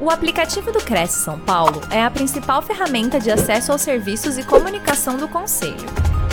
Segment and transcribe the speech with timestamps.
[0.00, 4.44] O aplicativo do Cresce São Paulo é a principal ferramenta de acesso aos serviços e
[4.44, 5.74] comunicação do Conselho.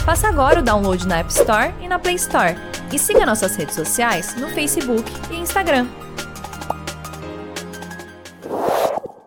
[0.05, 2.53] Faça agora o download na App Store e na Play Store.
[2.93, 5.87] E siga nossas redes sociais no Facebook e Instagram.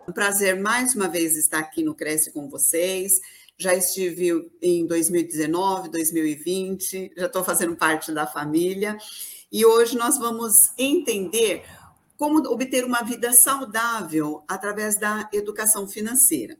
[0.07, 3.19] Um prazer mais uma vez estar aqui no Cresce com vocês.
[3.57, 8.97] Já estive em 2019, 2020, já estou fazendo parte da família.
[9.51, 11.65] E hoje nós vamos entender
[12.19, 16.57] como obter uma vida saudável através da educação financeira.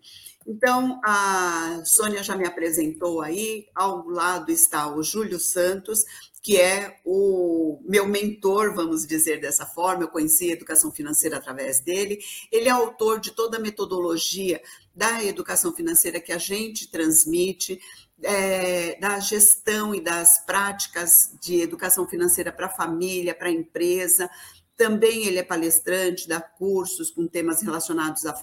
[0.47, 5.99] Então, a Sônia já me apresentou aí, ao lado está o Júlio Santos,
[6.41, 10.03] que é o meu mentor, vamos dizer dessa forma.
[10.03, 12.19] Eu conheci a educação financeira através dele.
[12.49, 14.61] Ele é autor de toda a metodologia
[14.95, 17.81] da educação financeira que a gente transmite,
[18.23, 24.29] é, da gestão e das práticas de educação financeira para a família, para a empresa.
[24.79, 28.33] Também ele é palestrante, dá cursos com temas relacionados a,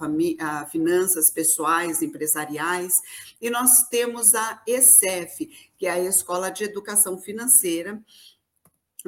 [0.41, 2.93] a, finanças pessoais, empresariais.
[3.41, 7.99] E nós temos a ESEF, que é a Escola de Educação Financeira,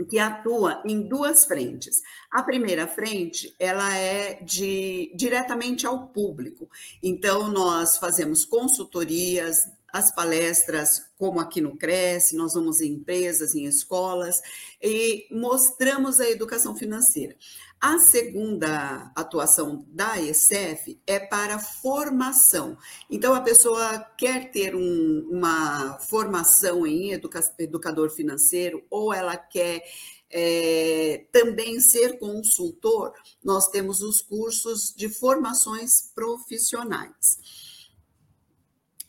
[0.08, 2.00] que atua em duas frentes.
[2.30, 6.66] A primeira frente, ela é de diretamente ao público.
[7.02, 13.64] Então nós fazemos consultorias, as palestras, como aqui no Cresce, nós vamos em empresas, em
[13.64, 14.40] escolas,
[14.82, 17.36] e mostramos a educação financeira.
[17.80, 22.76] A segunda atuação da ESEF é para formação.
[23.08, 29.84] Então, a pessoa quer ter um, uma formação em educa educador financeiro, ou ela quer
[30.30, 37.67] é, também ser consultor, nós temos os cursos de formações profissionais.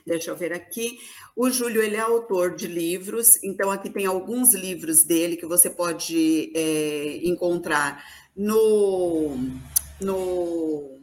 [0.10, 0.98] Deixa eu ver aqui.
[1.36, 5.70] O Júlio, ele é autor de livros, então aqui tem alguns livros dele que você
[5.70, 8.04] pode é, encontrar
[8.36, 9.38] no,
[10.02, 10.98] no.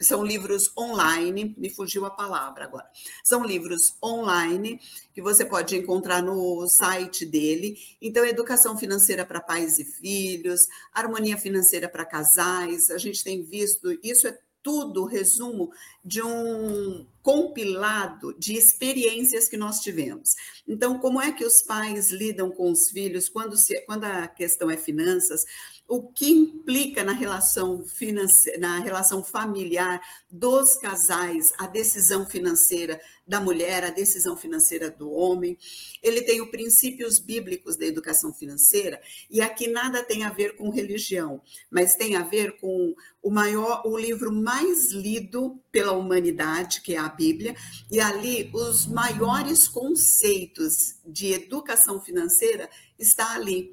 [0.00, 2.86] São livros online, me fugiu a palavra agora.
[3.22, 4.80] São livros online
[5.14, 7.76] que você pode encontrar no site dele.
[8.02, 10.62] Então, educação financeira para pais e filhos,
[10.92, 12.90] harmonia financeira para casais.
[12.90, 14.36] A gente tem visto, isso é
[14.68, 15.70] tudo resumo
[16.04, 20.28] de um compilado de experiências que nós tivemos.
[20.68, 24.70] Então, como é que os pais lidam com os filhos quando, se, quando a questão
[24.70, 25.40] é finanças?
[25.88, 29.98] O que implica na relação financeira, na relação familiar
[30.30, 35.56] dos casais, a decisão financeira da mulher, a decisão financeira do homem.
[36.02, 39.00] Ele tem os princípios bíblicos da educação financeira
[39.30, 41.40] e aqui nada tem a ver com religião,
[41.70, 46.98] mas tem a ver com o maior, o livro mais lido pela humanidade, que é
[46.98, 47.56] a Bíblia,
[47.90, 52.68] e ali os maiores conceitos de educação financeira
[52.98, 53.72] está ali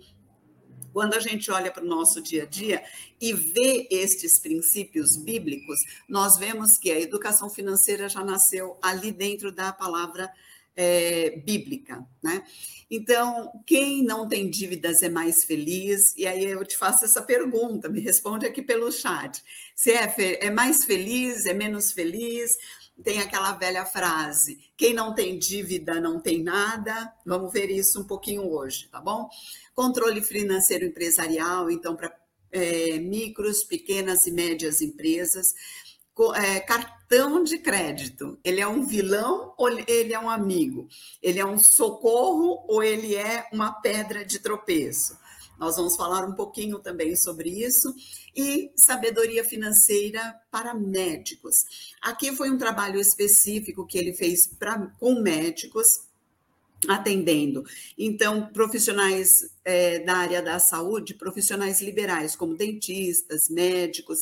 [0.95, 2.81] quando a gente olha para o nosso dia a dia
[3.19, 9.51] e vê estes princípios bíblicos, nós vemos que a educação financeira já nasceu ali dentro
[9.51, 10.31] da palavra
[10.73, 12.45] é, bíblica, né?
[12.89, 16.15] Então, quem não tem dívidas é mais feliz?
[16.15, 19.43] E aí eu te faço essa pergunta, me responde aqui pelo chat.
[19.75, 22.57] Se é, é mais feliz, é menos feliz?
[23.03, 27.13] Tem aquela velha frase: quem não tem dívida não tem nada.
[27.25, 29.29] Vamos ver isso um pouquinho hoje, tá bom?
[29.73, 32.15] Controle financeiro empresarial, então, para
[32.51, 35.53] é, micros, pequenas e médias empresas.
[36.35, 40.87] É, cartão de crédito, ele é um vilão ou ele é um amigo?
[41.21, 45.17] Ele é um socorro ou ele é uma pedra de tropeço?
[45.59, 47.93] Nós vamos falar um pouquinho também sobre isso.
[48.35, 51.55] E sabedoria financeira para médicos.
[52.01, 55.87] Aqui foi um trabalho específico que ele fez pra, com médicos
[56.87, 57.63] atendendo.
[57.97, 59.29] Então, profissionais
[59.63, 64.19] é, da área da saúde, profissionais liberais, como dentistas, médicos,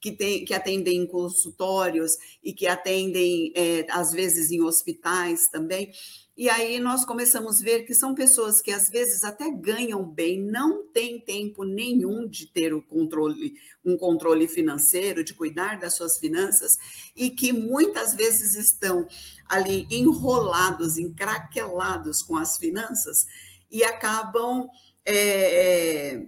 [0.00, 5.90] que, tem, que atendem em consultórios e que atendem, é, às vezes, em hospitais também.
[6.36, 10.38] E aí nós começamos a ver que são pessoas que às vezes até ganham bem,
[10.38, 16.18] não têm tempo nenhum de ter o controle, um controle financeiro, de cuidar das suas
[16.18, 16.76] finanças,
[17.16, 19.08] e que muitas vezes estão
[19.48, 23.26] ali enrolados, encraquelados com as finanças
[23.70, 24.68] e acabam
[25.06, 26.22] é,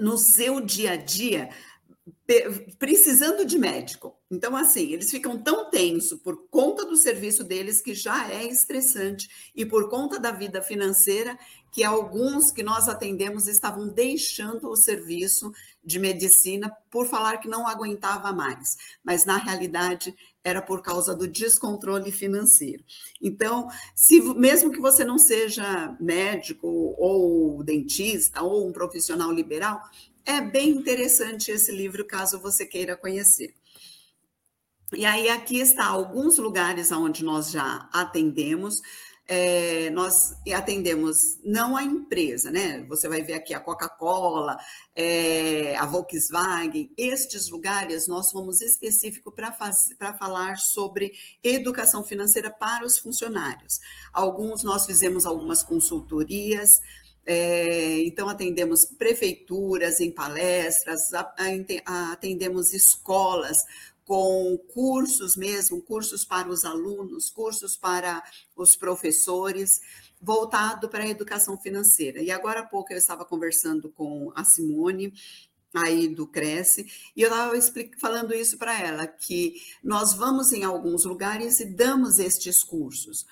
[0.00, 1.48] no seu dia a dia
[2.78, 4.16] precisando de médico.
[4.30, 9.28] Então, assim, eles ficam tão tensos por conta do serviço deles, que já é estressante,
[9.54, 11.38] e por conta da vida financeira,
[11.70, 15.52] que alguns que nós atendemos estavam deixando o serviço
[15.84, 18.76] de medicina por falar que não aguentava mais.
[19.02, 20.14] Mas, na realidade,
[20.44, 22.84] era por causa do descontrole financeiro.
[23.20, 26.66] Então, se mesmo que você não seja médico
[26.98, 29.80] ou dentista ou um profissional liberal,
[30.24, 33.54] é bem interessante esse livro, caso você queira conhecer.
[34.94, 38.80] E aí aqui está alguns lugares onde nós já atendemos.
[39.26, 42.84] É, nós atendemos não a empresa, né?
[42.88, 44.58] Você vai ver aqui a Coca-Cola,
[44.94, 52.98] é, a Volkswagen, estes lugares nós fomos específicos para falar sobre educação financeira para os
[52.98, 53.80] funcionários.
[54.12, 56.80] Alguns nós fizemos algumas consultorias,
[57.24, 61.10] é, então, atendemos prefeituras em palestras,
[61.84, 63.58] atendemos escolas
[64.04, 68.22] com cursos mesmo, cursos para os alunos, cursos para
[68.56, 69.80] os professores,
[70.20, 72.20] voltado para a educação financeira.
[72.20, 75.12] E agora há pouco eu estava conversando com a Simone,
[75.74, 76.86] aí do Cresce,
[77.16, 77.54] e eu estava
[77.98, 83.24] falando isso para ela, que nós vamos em alguns lugares e damos estes cursos.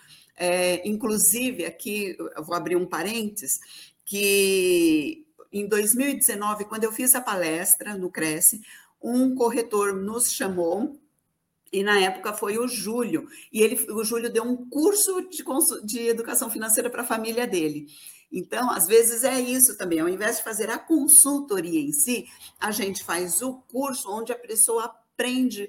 [0.43, 3.61] É, inclusive, aqui, vou abrir um parênteses,
[4.07, 8.63] que em 2019, quando eu fiz a palestra no Cresce,
[9.03, 10.99] um corretor nos chamou
[11.71, 15.45] e na época foi o Júlio, e ele, o Júlio deu um curso de,
[15.85, 17.87] de educação financeira para a família dele.
[18.33, 22.27] Então, às vezes é isso também, ao invés de fazer a consultoria em si,
[22.59, 25.69] a gente faz o curso onde a pessoa aprende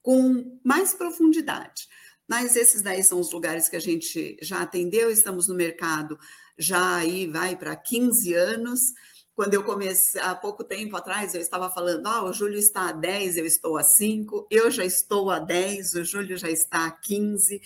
[0.00, 1.88] com mais profundidade.
[2.32, 6.18] Mas esses daí são os lugares que a gente já atendeu, estamos no mercado
[6.56, 8.80] já aí vai para 15 anos.
[9.34, 12.92] Quando eu comecei, há pouco tempo atrás, eu estava falando, ah, o Júlio está a
[12.92, 16.90] 10, eu estou a 5, eu já estou a 10, o Júlio já está a
[16.90, 17.60] 15.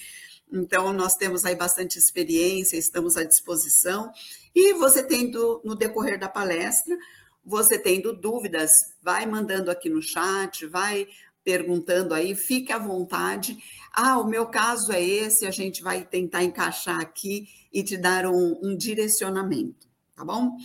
[0.53, 4.11] Então, nós temos aí bastante experiência, estamos à disposição.
[4.53, 6.99] E você tendo, no decorrer da palestra,
[7.45, 11.07] você tendo dúvidas, vai mandando aqui no chat, vai
[11.47, 13.57] perguntando aí, fique à vontade.
[13.93, 18.27] Ah, o meu caso é esse, a gente vai tentar encaixar aqui e te dar
[18.27, 20.57] um, um direcionamento, tá bom?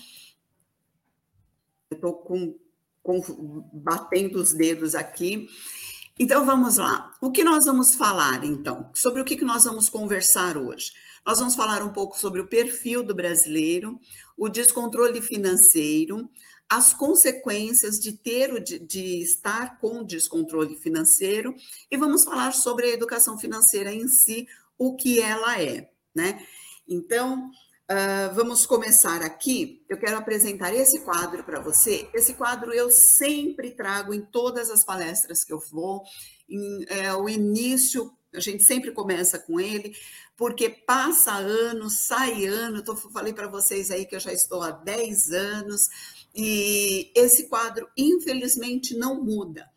[1.92, 2.58] Eu estou com,
[3.04, 3.22] com,
[3.72, 5.48] batendo os dedos aqui.
[6.18, 7.14] Então vamos lá.
[7.22, 8.90] O que nós vamos falar então?
[8.96, 10.94] Sobre o que, nós vamos conversar hoje?
[11.24, 14.00] Nós vamos falar um pouco sobre o perfil do brasileiro,
[14.36, 16.28] o descontrole financeiro,
[16.72, 21.54] as consequências de ter de, de estar com descontrole financeiro
[21.92, 24.48] e vamos falar sobre a educação financeira em si,
[24.78, 26.42] o que ela é, né?
[26.88, 29.84] Então, uh, vamos começar aqui.
[29.90, 32.10] Eu quero apresentar esse quadro para você.
[32.14, 36.04] Esse quadro eu sempre trago em todas as palestras que eu vou.
[36.50, 39.94] Em, é, o início, a gente sempre começa com ele,
[40.38, 42.82] porque passa ano, sai ano.
[42.82, 45.90] Tô, falei para vocês aí que eu já estou há 10 anos
[46.34, 49.70] e esse quadro, infelizmente, não muda.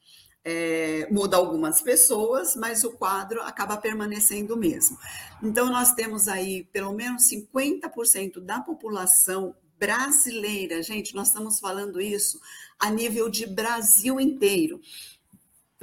[0.47, 4.99] É, muda algumas pessoas, mas o quadro acaba permanecendo o mesmo.
[5.43, 12.41] Então, nós temos aí pelo menos 50% da população brasileira, gente, nós estamos falando isso
[12.79, 14.81] a nível de Brasil inteiro.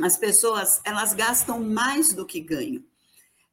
[0.01, 2.83] As pessoas, elas gastam mais do que ganham.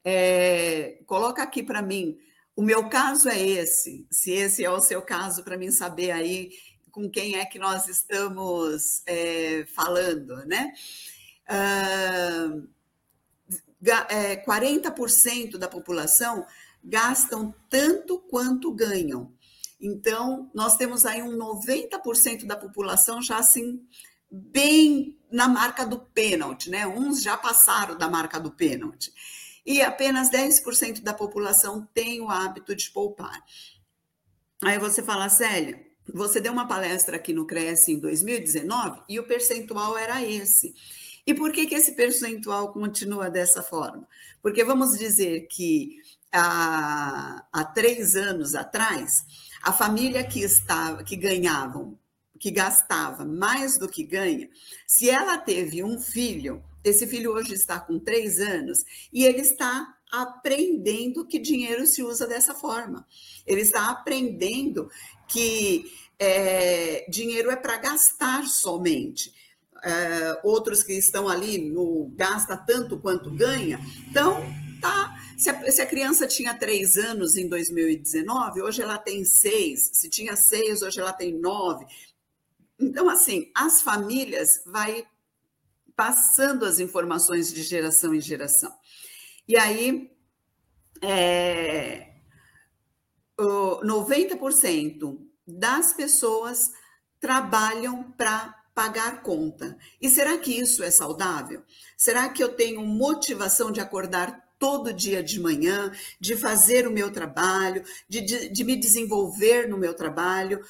[0.04, 2.18] É, coloca aqui para mim,
[2.56, 6.50] o meu caso é esse, se esse é o seu caso, para mim saber aí
[6.98, 10.74] com quem é que nós estamos é, falando, né?
[11.48, 12.68] Uh,
[14.08, 16.44] é, 40% da população
[16.82, 19.32] gastam tanto quanto ganham.
[19.80, 23.80] Então, nós temos aí um 90% da população já assim,
[24.28, 26.84] bem na marca do pênalti, né?
[26.84, 29.12] Uns já passaram da marca do pênalti.
[29.64, 33.40] E apenas 10% da população tem o hábito de poupar.
[34.64, 39.24] Aí você fala, Célia, você deu uma palestra aqui no Cresce em 2019 e o
[39.24, 40.74] percentual era esse.
[41.26, 44.08] E por que, que esse percentual continua dessa forma?
[44.40, 45.96] Porque vamos dizer que
[46.32, 49.26] há, há três anos atrás,
[49.62, 51.98] a família que estava, que ganhavam,
[52.38, 54.48] que gastava mais do que ganha,
[54.86, 58.78] se ela teve um filho, esse filho hoje está com três anos
[59.12, 63.06] e ele está aprendendo que dinheiro se usa dessa forma.
[63.46, 64.90] Ele está aprendendo
[65.28, 69.32] que é, dinheiro é para gastar somente.
[69.84, 73.78] É, outros que estão ali no gasta tanto quanto ganha.
[74.10, 74.42] Então,
[74.80, 75.16] tá.
[75.36, 79.90] Se a, se a, criança tinha três anos em 2019, hoje ela tem seis.
[79.92, 81.86] Se tinha seis, hoje ela tem nove.
[82.80, 85.06] Então, assim, as famílias vai
[85.94, 88.72] passando as informações de geração em geração.
[89.46, 90.10] E aí,
[91.02, 92.07] é,
[93.38, 96.70] 90% das pessoas
[97.20, 99.76] trabalham para pagar conta.
[100.00, 101.62] E será que isso é saudável?
[101.96, 107.12] Será que eu tenho motivação de acordar todo dia de manhã, de fazer o meu
[107.12, 110.60] trabalho, de, de, de me desenvolver no meu trabalho,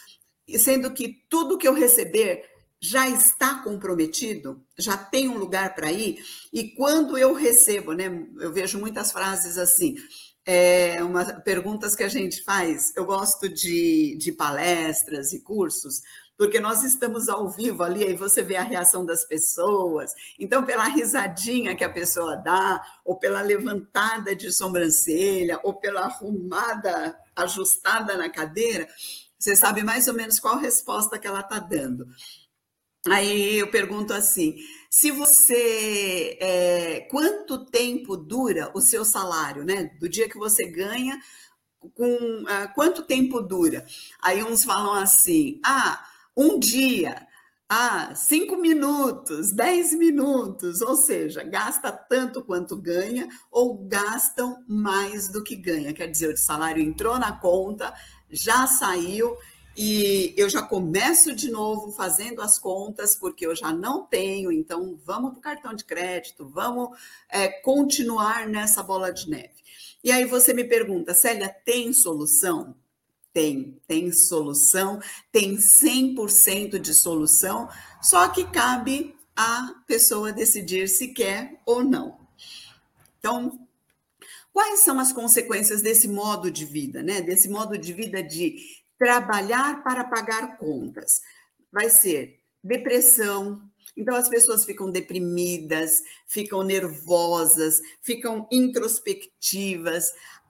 [0.59, 2.45] sendo que tudo que eu receber
[2.81, 6.23] já está comprometido, já tem um lugar para ir.
[6.53, 8.07] E quando eu recebo, né,
[8.41, 9.97] eu vejo muitas frases assim,
[10.51, 12.91] é, uma, perguntas que a gente faz.
[12.97, 16.01] Eu gosto de, de palestras e cursos,
[16.39, 20.11] porque nós estamos ao vivo ali, aí você vê a reação das pessoas.
[20.39, 27.15] Então, pela risadinha que a pessoa dá, ou pela levantada de sobrancelha, ou pela arrumada,
[27.37, 28.89] ajustada na cadeira,
[29.39, 32.07] você sabe mais ou menos qual resposta que ela está dando.
[33.07, 34.57] Aí eu pergunto assim:
[34.91, 36.37] se você.
[36.41, 39.85] É, quanto tempo dura o seu salário, né?
[40.01, 41.19] Do dia que você ganha,
[41.95, 43.85] com uh, quanto tempo dura?
[44.23, 46.05] Aí uns falam assim: ah,
[46.37, 47.27] um dia,
[47.69, 55.45] ah, cinco minutos, dez minutos, ou seja, gasta tanto quanto ganha ou gastam mais do
[55.45, 55.93] que ganha.
[55.93, 57.93] Quer dizer, o salário entrou na conta,
[58.31, 59.37] já saiu
[59.81, 64.99] e eu já começo de novo fazendo as contas, porque eu já não tenho, então
[65.05, 66.99] vamos para o cartão de crédito, vamos
[67.31, 69.55] é, continuar nessa bola de neve.
[70.03, 72.75] E aí você me pergunta, Célia, tem solução?
[73.33, 74.99] Tem, tem solução,
[75.31, 77.69] tem 100% de solução,
[78.03, 82.19] só que cabe a pessoa decidir se quer ou não.
[83.21, 83.65] Então,
[84.53, 87.23] quais são as consequências desse modo de vida, né?
[87.23, 91.21] Desse modo de vida de trabalhar para pagar contas.
[91.73, 93.63] Vai ser depressão.
[93.97, 95.93] Então as pessoas ficam deprimidas,
[96.27, 100.05] ficam nervosas, ficam introspectivas.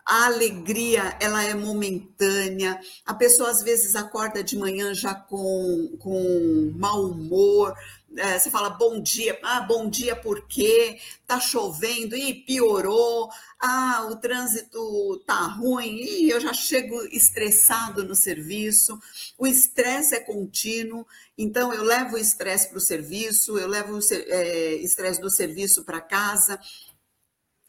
[0.06, 2.80] A alegria, ela é momentânea.
[3.04, 7.74] A pessoa às vezes acorda de manhã já com, com mau humor,
[8.16, 10.98] é, você fala bom dia, ah, bom dia por quê?
[11.26, 13.30] Tá chovendo e piorou.
[13.60, 18.98] Ah, o trânsito tá ruim e eu já chego estressado no serviço.
[19.36, 24.00] O estresse é contínuo, então eu levo o estresse para o serviço, eu levo o
[24.12, 26.58] é, estresse do serviço para casa.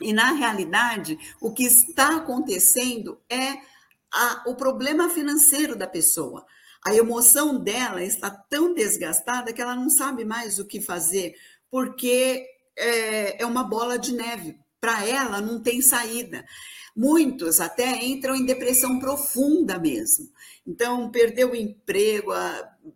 [0.01, 3.57] E na realidade, o que está acontecendo é
[4.11, 6.45] a, o problema financeiro da pessoa.
[6.85, 11.35] A emoção dela está tão desgastada que ela não sabe mais o que fazer,
[11.69, 12.45] porque
[12.77, 14.57] é, é uma bola de neve.
[14.79, 16.45] Para ela não tem saída.
[16.95, 20.29] Muitos até entram em depressão profunda mesmo.
[20.65, 22.31] Então, perdeu o emprego,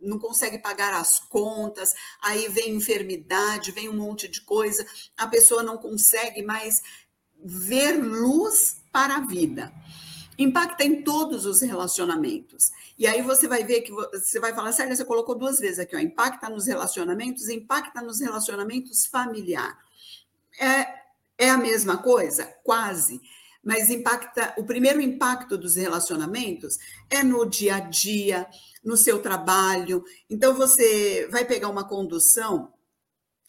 [0.01, 4.85] não consegue pagar as contas, aí vem enfermidade, vem um monte de coisa,
[5.17, 6.81] a pessoa não consegue mais
[7.43, 9.73] ver luz para a vida.
[10.37, 12.71] Impacta em todos os relacionamentos.
[12.97, 15.95] E aí você vai ver que você vai falar, Sérgio, você colocou duas vezes aqui,
[15.95, 19.77] ó, impacta nos relacionamentos, impacta nos relacionamentos familiar.
[20.59, 20.87] É,
[21.37, 22.45] é a mesma coisa?
[22.63, 23.21] Quase.
[23.63, 26.77] Mas impacta, o primeiro impacto dos relacionamentos
[27.09, 28.45] é no dia a dia,
[28.83, 30.03] no seu trabalho.
[30.29, 32.73] Então você vai pegar uma condução,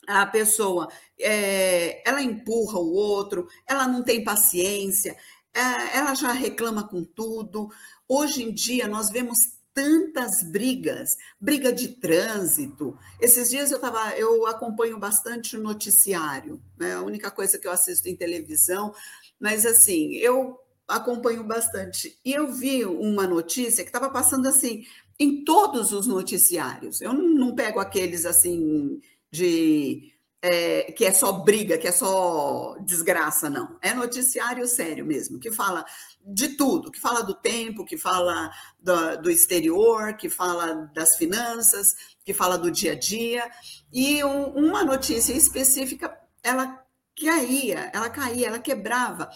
[0.07, 0.89] a pessoa
[1.19, 5.17] é, ela empurra o outro, ela não tem paciência,
[5.55, 7.71] ela já reclama com tudo.
[8.09, 9.39] Hoje em dia, nós vemos
[9.75, 12.97] tantas brigas, briga de trânsito.
[13.21, 16.95] Esses dias eu tava, eu acompanho bastante o noticiário, né?
[16.95, 18.95] A única coisa que eu assisto em televisão,
[19.39, 22.19] mas assim, eu acompanho bastante.
[22.25, 24.85] E eu vi uma notícia que estava passando assim
[25.19, 27.01] em todos os noticiários.
[27.01, 30.14] Eu não, não pego aqueles assim de
[30.47, 33.79] é, que é só briga, que é só desgraça, não.
[33.81, 35.87] É noticiário sério mesmo, que fala
[36.23, 41.95] de tudo, que fala do tempo, que fala do, do exterior, que fala das finanças,
[42.27, 43.51] que fala do dia a dia.
[43.91, 46.79] E um, uma notícia específica, ela
[47.19, 49.31] caía, ela caía, ela quebrava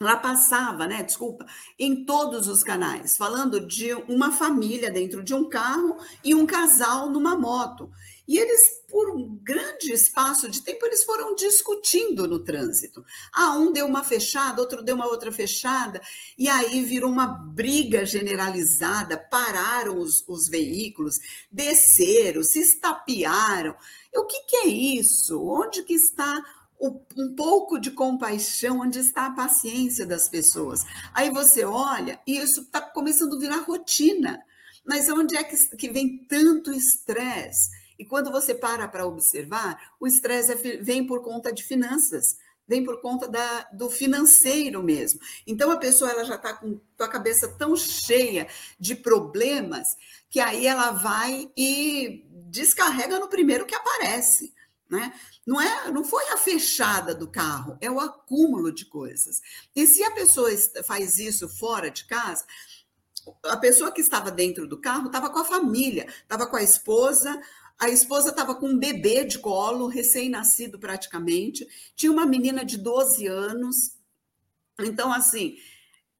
[0.00, 1.46] ela passava, né, desculpa,
[1.78, 7.08] em todos os canais, falando de uma família dentro de um carro e um casal
[7.08, 7.88] numa moto.
[8.26, 13.04] E eles, por um grande espaço de tempo, eles foram discutindo no trânsito.
[13.32, 16.00] Ah, um deu uma fechada, outro deu uma outra fechada,
[16.38, 21.18] e aí virou uma briga generalizada, pararam os, os veículos,
[21.50, 23.74] desceram, se estapearam.
[24.14, 25.42] O que, que é isso?
[25.42, 26.42] Onde que está
[27.16, 30.84] um pouco de compaixão, onde está a paciência das pessoas.
[31.14, 34.42] Aí você olha e isso está começando a virar rotina.
[34.84, 37.70] Mas onde é que, que vem tanto estresse?
[38.02, 42.84] E quando você para para observar, o estresse é, vem por conta de finanças, vem
[42.84, 45.20] por conta da, do financeiro mesmo.
[45.46, 49.96] Então a pessoa ela já está com a cabeça tão cheia de problemas
[50.28, 54.52] que aí ela vai e descarrega no primeiro que aparece.
[54.90, 55.14] Né?
[55.46, 59.40] Não é, não foi a fechada do carro, é o acúmulo de coisas.
[59.76, 60.50] E se a pessoa
[60.84, 62.44] faz isso fora de casa,
[63.44, 67.40] a pessoa que estava dentro do carro estava com a família, estava com a esposa,
[67.82, 73.26] a esposa estava com um bebê de colo, recém-nascido praticamente, tinha uma menina de 12
[73.26, 73.98] anos.
[74.78, 75.56] Então, assim,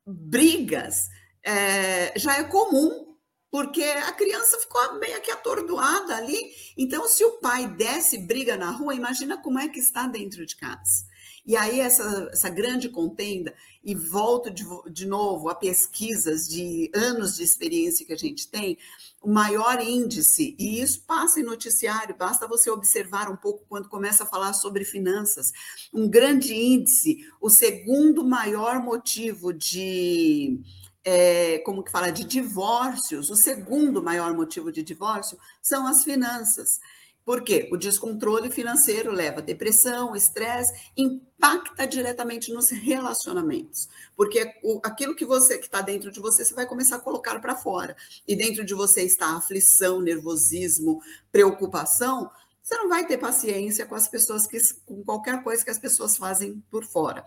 [0.05, 1.07] brigas
[1.41, 3.17] é, já é comum,
[3.49, 6.53] porque a criança ficou meio que atordoada ali.
[6.77, 10.57] Então, se o pai desce briga na rua, imagina como é que está dentro de
[10.57, 11.05] casa.
[11.45, 13.53] E aí, essa, essa grande contenda,
[13.85, 18.79] e volto de, de novo a pesquisas de anos de experiência que a gente tem,
[19.21, 24.23] o maior índice, e isso passa em noticiário, basta você observar um pouco quando começa
[24.23, 25.53] a falar sobre finanças.
[25.93, 30.61] Um grande índice, o segundo maior motivo de.
[31.05, 36.79] É, como que fala, de divórcios, o segundo maior motivo de divórcio são as finanças.
[37.25, 37.69] Por quê?
[37.71, 43.89] O descontrole financeiro leva a depressão, estresse, impacta diretamente nos relacionamentos.
[44.17, 44.53] Porque
[44.83, 47.97] aquilo que você que está dentro de você, você vai começar a colocar para fora.
[48.27, 51.01] E dentro de você está aflição, nervosismo,
[51.31, 52.29] preocupação.
[52.61, 56.17] Você não vai ter paciência com as pessoas que com qualquer coisa que as pessoas
[56.17, 57.25] fazem por fora.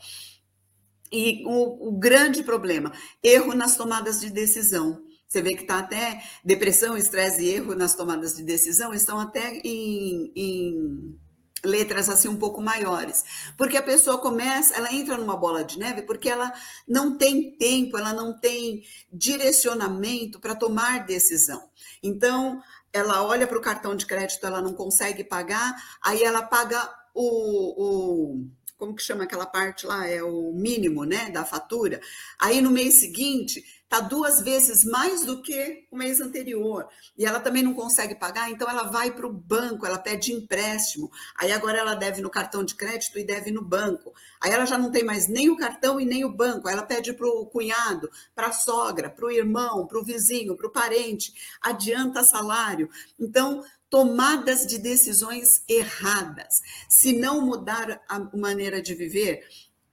[1.12, 2.92] E o, o grande problema,
[3.24, 5.02] erro nas tomadas de decisão.
[5.36, 9.58] Você vê que está até depressão, estresse e erro nas tomadas de decisão estão até
[9.66, 11.20] em, em
[11.62, 16.04] letras assim um pouco maiores, porque a pessoa começa, ela entra numa bola de neve
[16.04, 16.54] porque ela
[16.88, 21.70] não tem tempo, ela não tem direcionamento para tomar decisão.
[22.02, 22.62] Então,
[22.94, 28.38] ela olha para o cartão de crédito, ela não consegue pagar, aí ela paga o,
[28.38, 30.08] o como que chama aquela parte lá?
[30.08, 32.00] É o mínimo, né, da fatura.
[32.40, 36.88] Aí no mês seguinte está duas vezes mais do que o mês anterior.
[37.18, 41.10] E ela também não consegue pagar, então ela vai para o banco, ela pede empréstimo.
[41.38, 44.14] Aí agora ela deve no cartão de crédito e deve no banco.
[44.42, 46.68] Aí ela já não tem mais nem o cartão e nem o banco.
[46.68, 50.58] Aí ela pede para o cunhado, para a sogra, para o irmão, para o vizinho,
[50.58, 51.34] para o parente.
[51.62, 52.90] Adianta salário.
[53.20, 56.60] Então, tomadas de decisões erradas.
[56.90, 59.48] Se não mudar a maneira de viver,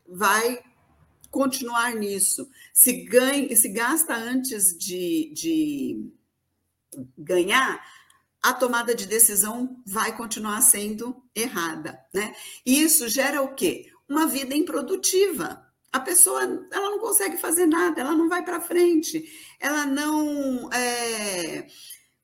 [0.09, 0.61] vai
[1.33, 2.49] continuar nisso.
[2.73, 6.13] Se ganha, se gasta antes de, de
[7.17, 7.83] ganhar,
[8.43, 12.35] a tomada de decisão vai continuar sendo errada, né?
[12.67, 13.91] E isso gera o quê?
[14.09, 15.67] Uma vida improdutiva.
[15.91, 19.25] A pessoa ela não consegue fazer nada, ela não vai para frente,
[19.59, 21.67] ela não é,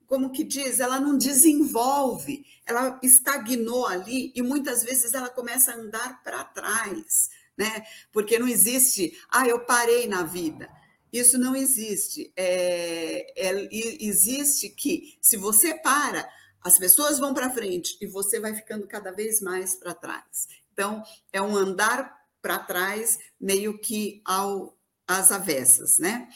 [0.06, 5.76] como que diz, ela não desenvolve, ela estagnou ali e muitas vezes ela começa a
[5.76, 7.84] andar para trás, né?
[8.12, 10.70] Porque não existe, ah, eu parei na vida.
[11.12, 12.32] Isso não existe.
[12.36, 13.68] É, é,
[14.00, 16.28] existe que se você para,
[16.62, 20.46] as pessoas vão para frente e você vai ficando cada vez mais para trás.
[20.72, 26.28] Então, é um andar para trás meio que ao, às avessas, né?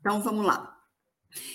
[0.00, 0.70] Então, vamos lá.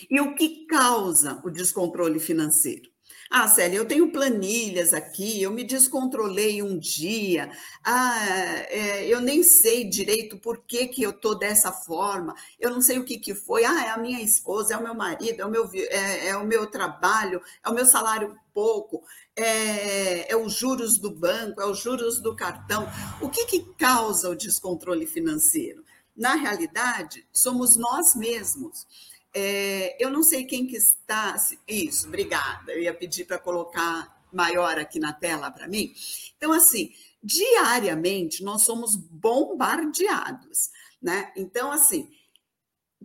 [0.10, 2.90] E o que causa o descontrole financeiro?
[3.32, 7.52] Ah, Célia, eu tenho planilhas aqui, eu me descontrolei um dia,
[7.84, 8.26] ah,
[8.70, 12.98] é, eu nem sei direito por que, que eu tô dessa forma, eu não sei
[12.98, 15.50] o que, que foi, ah, é a minha esposa, é o meu marido, é o
[15.50, 19.04] meu, é, é o meu trabalho, é o meu salário pouco,
[19.36, 22.88] é, é os juros do banco, é os juros do cartão.
[23.22, 25.84] O que, que causa o descontrole financeiro?
[26.18, 28.88] Na realidade, somos nós mesmos.
[29.34, 31.36] É, eu não sei quem que está.
[31.68, 32.72] Isso, obrigada.
[32.72, 35.94] Eu ia pedir para colocar maior aqui na tela para mim.
[36.38, 40.70] Então, assim, diariamente nós somos bombardeados,
[41.02, 41.32] né?
[41.36, 42.12] Então, assim,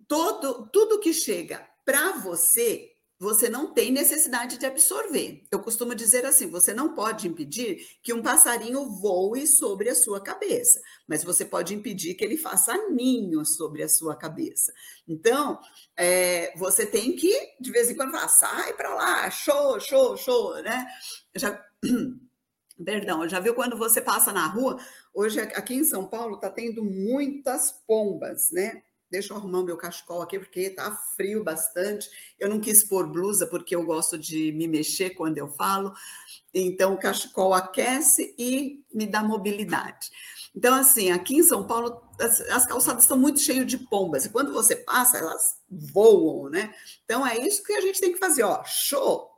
[0.06, 2.93] todo, tudo que chega para você
[3.24, 5.42] você não tem necessidade de absorver.
[5.50, 10.20] Eu costumo dizer assim: você não pode impedir que um passarinho voe sobre a sua
[10.20, 14.72] cabeça, mas você pode impedir que ele faça ninho sobre a sua cabeça.
[15.08, 15.58] Então,
[15.96, 20.62] é, você tem que, de vez em quando, falar: sai para lá, show, show, show,
[20.62, 20.86] né?
[21.34, 21.60] Já.
[22.84, 24.78] Perdão, já viu quando você passa na rua?
[25.14, 28.82] Hoje, aqui em São Paulo, está tendo muitas pombas, né?
[29.14, 32.10] Deixa eu arrumar o meu cachecol aqui, porque tá frio bastante.
[32.36, 35.94] Eu não quis pôr blusa, porque eu gosto de me mexer quando eu falo.
[36.52, 40.10] Então, o cachecol aquece e me dá mobilidade.
[40.52, 44.24] Então, assim, aqui em São Paulo, as, as calçadas estão muito cheias de pombas.
[44.24, 46.74] E quando você passa, elas voam, né?
[47.04, 48.64] Então, é isso que a gente tem que fazer, ó.
[48.64, 49.30] Show!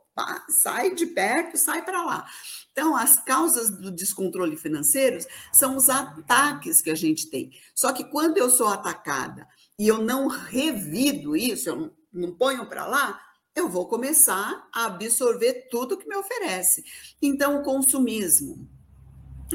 [0.49, 2.25] Sai de perto, sai para lá.
[2.71, 7.51] Então, as causas do descontrole financeiro são os ataques que a gente tem.
[7.75, 9.47] Só que quando eu sou atacada
[9.79, 13.21] e eu não revido isso, eu não, não ponho para lá,
[13.55, 16.83] eu vou começar a absorver tudo que me oferece.
[17.21, 18.69] Então, o consumismo.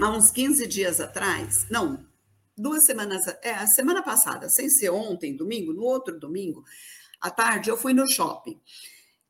[0.00, 2.06] Há uns 15 dias atrás, não,
[2.56, 6.64] duas semanas, é, a semana passada, sem ser ontem, domingo, no outro domingo,
[7.20, 8.60] à tarde, eu fui no shopping.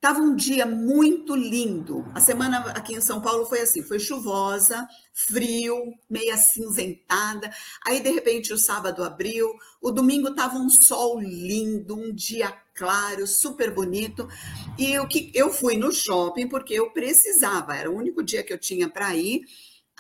[0.03, 2.05] Tava um dia muito lindo.
[2.13, 4.85] A semana aqui em São Paulo foi assim, foi chuvosa,
[5.15, 5.77] frio,
[6.11, 7.49] meia cinzentada.
[7.87, 9.49] Aí de repente o sábado abriu,
[9.81, 14.27] o domingo tava um sol lindo, um dia claro, super bonito.
[14.77, 18.53] E o que eu fui no shopping porque eu precisava, era o único dia que
[18.53, 19.43] eu tinha para ir.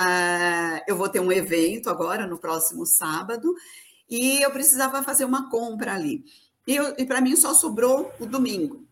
[0.00, 3.54] Uh, eu vou ter um evento agora no próximo sábado
[4.10, 6.24] e eu precisava fazer uma compra ali.
[6.66, 8.84] E, e para mim só sobrou o domingo.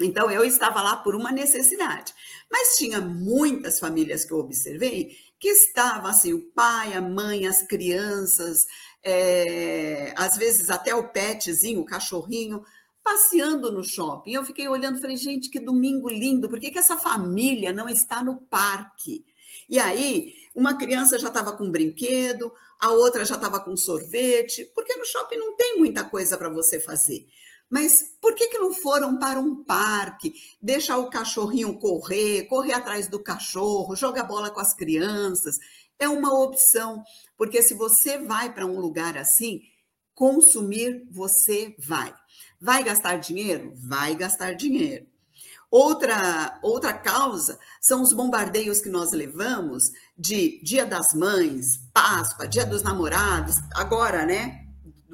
[0.00, 2.12] Então, eu estava lá por uma necessidade.
[2.50, 7.62] Mas tinha muitas famílias que eu observei que estavam assim, o pai, a mãe, as
[7.62, 8.66] crianças,
[9.02, 12.64] é, às vezes até o petzinho, o cachorrinho,
[13.02, 14.32] passeando no shopping.
[14.32, 17.88] Eu fiquei olhando e falei, gente, que domingo lindo, por que, que essa família não
[17.88, 19.24] está no parque?
[19.68, 24.70] E aí, uma criança já estava com um brinquedo, a outra já estava com sorvete,
[24.74, 27.26] porque no shopping não tem muita coisa para você fazer.
[27.74, 30.32] Mas por que, que não foram para um parque,
[30.62, 35.56] deixar o cachorrinho correr, correr atrás do cachorro, jogar bola com as crianças?
[35.98, 37.02] É uma opção,
[37.36, 39.60] porque se você vai para um lugar assim,
[40.14, 42.14] consumir você vai.
[42.60, 43.72] Vai gastar dinheiro?
[43.74, 45.08] Vai gastar dinheiro.
[45.68, 52.64] Outra, outra causa são os bombardeios que nós levamos de Dia das Mães, Páscoa, Dia
[52.64, 54.63] dos Namorados, agora, né?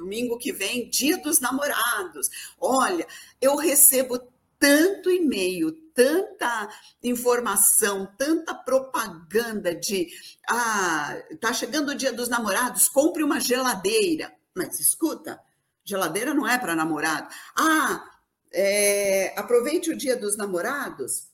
[0.01, 2.27] Domingo que vem, Dia dos Namorados.
[2.59, 3.05] Olha,
[3.39, 4.19] eu recebo
[4.57, 6.69] tanto e-mail, tanta
[7.03, 10.07] informação, tanta propaganda de
[10.49, 14.33] ah, tá chegando o Dia dos Namorados, compre uma geladeira.
[14.55, 15.39] Mas escuta,
[15.83, 17.31] geladeira não é para namorado.
[17.55, 18.03] Ah,
[18.51, 21.29] é, aproveite o Dia dos Namorados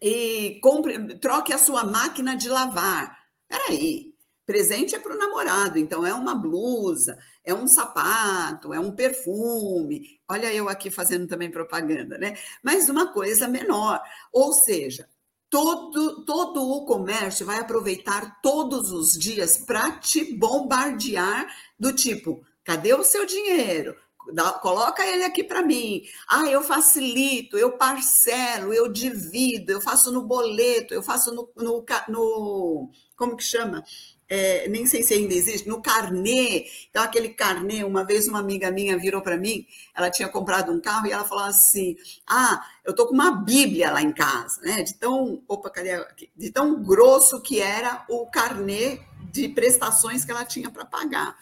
[0.00, 3.18] e compre, troque a sua máquina de lavar.
[3.48, 4.07] Peraí,
[4.48, 10.18] presente é para o namorado, então é uma blusa, é um sapato, é um perfume.
[10.26, 12.34] Olha, eu aqui fazendo também propaganda, né?
[12.62, 14.00] Mas uma coisa menor.
[14.32, 15.06] Ou seja,
[15.50, 21.46] todo, todo o comércio vai aproveitar todos os dias para te bombardear
[21.78, 23.94] do tipo: cadê o seu dinheiro?
[24.32, 26.04] Dá, coloca ele aqui para mim.
[26.26, 31.84] Ah, eu facilito, eu parcelo, eu divido, eu faço no boleto, eu faço no, no,
[32.08, 33.84] no como que chama?
[34.28, 36.66] É, nem sei se ainda existe, no carnê.
[36.90, 40.80] Então, aquele carnê, uma vez uma amiga minha virou para mim, ela tinha comprado um
[40.80, 41.96] carro e ela falou assim:
[42.28, 44.82] Ah, eu tô com uma Bíblia lá em casa, né?
[44.82, 46.04] De tão, opa, cadê?
[46.36, 49.00] De tão grosso que era o carnê
[49.32, 51.36] de prestações que ela tinha para pagar.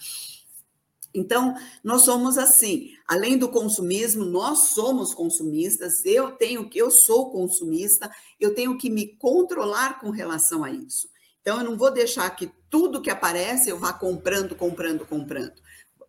[1.16, 7.30] Então, nós somos assim, além do consumismo, nós somos consumistas, eu tenho que eu sou
[7.30, 11.08] consumista, eu tenho que me controlar com relação a isso.
[11.40, 15.54] Então, eu não vou deixar que tudo que aparece eu vá comprando, comprando, comprando.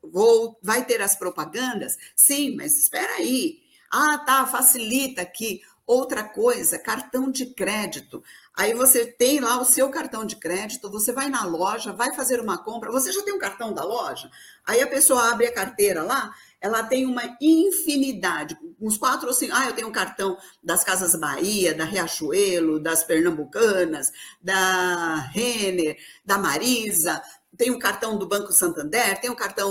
[0.01, 1.97] Vou, vai ter as propagandas?
[2.15, 3.61] Sim, mas espera aí.
[3.91, 5.61] Ah, tá, facilita aqui.
[5.85, 8.23] Outra coisa, cartão de crédito.
[8.57, 12.39] Aí você tem lá o seu cartão de crédito, você vai na loja, vai fazer
[12.39, 14.31] uma compra, você já tem um cartão da loja?
[14.65, 19.53] Aí a pessoa abre a carteira lá, ela tem uma infinidade, uns quatro ou cinco.
[19.55, 26.39] Ah, eu tenho um cartão das Casas Bahia, da Riachuelo, das Pernambucanas, da Renner, da
[26.39, 27.21] Marisa,
[27.55, 29.69] tem o cartão do Banco Santander, tem o cartão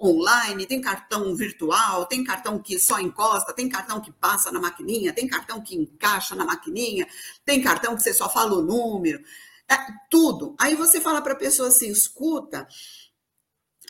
[0.00, 5.12] online, tem cartão virtual, tem cartão que só encosta, tem cartão que passa na maquininha,
[5.12, 7.06] tem cartão que encaixa na maquininha,
[7.44, 9.22] tem cartão que você só fala o número,
[9.68, 9.76] é,
[10.10, 10.56] tudo.
[10.58, 12.66] Aí você fala para a pessoa assim, escuta,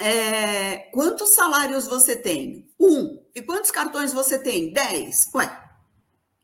[0.00, 2.68] é, quantos salários você tem?
[2.80, 3.22] Um.
[3.34, 4.72] E quantos cartões você tem?
[4.72, 5.26] Dez.
[5.34, 5.70] Ué,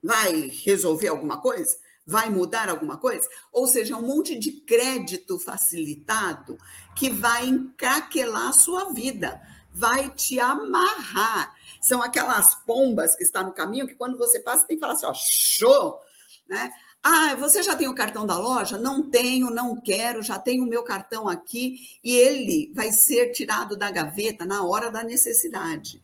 [0.02, 1.76] vai resolver alguma coisa?
[2.06, 3.28] Vai mudar alguma coisa?
[3.52, 6.56] Ou seja, um monte de crédito facilitado
[6.94, 9.40] que vai encraquelar a sua vida,
[9.76, 11.54] vai te amarrar.
[11.80, 15.06] São aquelas pombas que estão no caminho que quando você passa tem que falar assim,
[15.06, 16.00] ó, show,
[16.48, 16.72] né?
[17.02, 18.78] Ah, você já tem o cartão da loja?
[18.78, 23.76] Não tenho, não quero, já tenho o meu cartão aqui e ele vai ser tirado
[23.76, 26.02] da gaveta na hora da necessidade.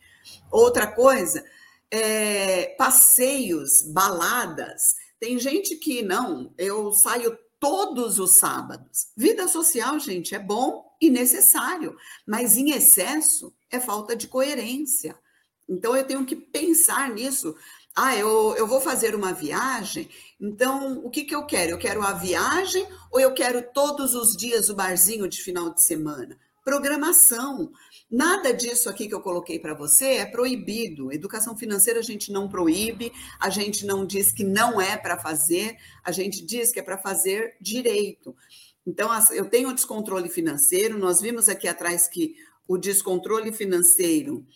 [0.50, 1.42] Outra coisa,
[1.90, 4.94] é, passeios, baladas.
[5.18, 9.08] Tem gente que não, eu saio todos os sábados.
[9.16, 15.16] Vida social, gente, é bom e necessário, mas em excesso é falta de coerência.
[15.68, 17.56] Então eu tenho que pensar nisso
[17.94, 20.08] ah, eu, eu vou fazer uma viagem,
[20.40, 21.72] então o que, que eu quero?
[21.72, 25.84] Eu quero a viagem ou eu quero todos os dias o barzinho de final de
[25.84, 26.38] semana?
[26.64, 27.70] Programação.
[28.10, 31.12] Nada disso aqui que eu coloquei para você é proibido.
[31.12, 35.76] Educação financeira a gente não proíbe, a gente não diz que não é para fazer,
[36.02, 38.34] a gente diz que é para fazer direito.
[38.86, 44.46] Então, eu tenho descontrole financeiro, nós vimos aqui atrás que o descontrole financeiro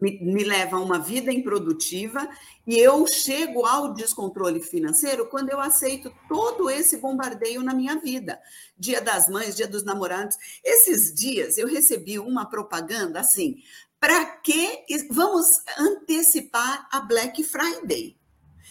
[0.00, 2.28] me, me leva a uma vida improdutiva
[2.66, 8.40] e eu chego ao descontrole financeiro quando eu aceito todo esse bombardeio na minha vida.
[8.78, 10.36] Dia das Mães, Dia dos Namorados.
[10.64, 13.62] Esses dias eu recebi uma propaganda assim:
[13.98, 15.46] para que vamos
[15.78, 18.16] antecipar a Black Friday?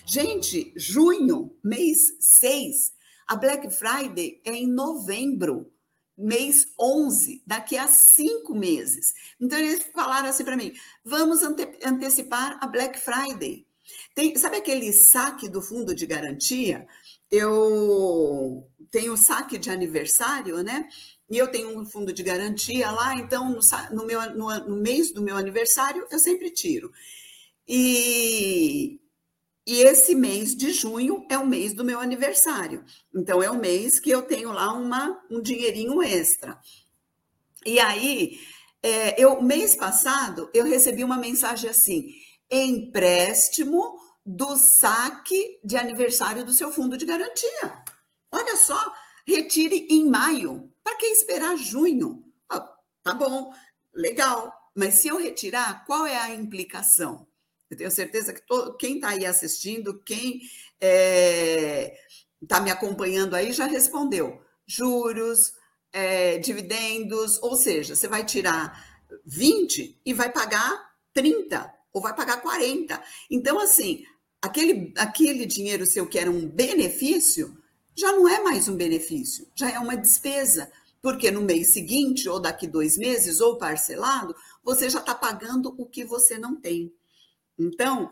[0.05, 2.93] Gente, junho, mês 6,
[3.27, 5.71] a Black Friday é em novembro
[6.19, 9.13] mês 11, daqui a cinco meses.
[9.39, 13.65] Então, eles falaram assim para mim: vamos ante antecipar a Black Friday.
[14.13, 16.85] Tem, sabe aquele saque do fundo de garantia?
[17.31, 20.87] Eu tenho saque de aniversário, né?
[21.29, 23.59] E eu tenho um fundo de garantia lá, então no,
[23.91, 26.91] no meu, no, no mês do meu aniversário eu sempre tiro.
[27.67, 28.99] E
[29.69, 32.83] e esse mês de junho é o mês do meu aniversário.
[33.15, 36.59] Então, é o mês que eu tenho lá uma, um dinheirinho extra.
[37.63, 38.39] E aí,
[38.81, 42.15] é, eu mês passado, eu recebi uma mensagem assim:
[42.49, 47.83] empréstimo do saque de aniversário do seu fundo de garantia.
[48.31, 48.91] Olha só,
[49.23, 50.73] retire em maio.
[50.83, 52.23] Para que esperar junho?
[52.49, 52.67] Ah,
[53.03, 53.53] tá bom,
[53.93, 54.51] legal.
[54.73, 57.28] Mas se eu retirar, qual é a implicação?
[57.69, 60.47] Eu tenho certeza que todo, quem está aí assistindo, quem está
[60.81, 61.95] é,
[62.47, 64.41] tá me acompanhando aí já respondeu.
[64.65, 65.53] Juros,
[65.93, 72.41] é, dividendos, ou seja, você vai tirar 20 e vai pagar 30 ou vai pagar
[72.41, 73.01] 40.
[73.29, 74.03] Então, assim,
[74.41, 77.57] aquele, aquele dinheiro seu que era um benefício
[77.95, 80.71] já não é mais um benefício, já é uma despesa.
[81.01, 85.85] Porque no mês seguinte, ou daqui dois meses, ou parcelado, você já está pagando o
[85.85, 86.93] que você não tem.
[87.59, 88.09] Então,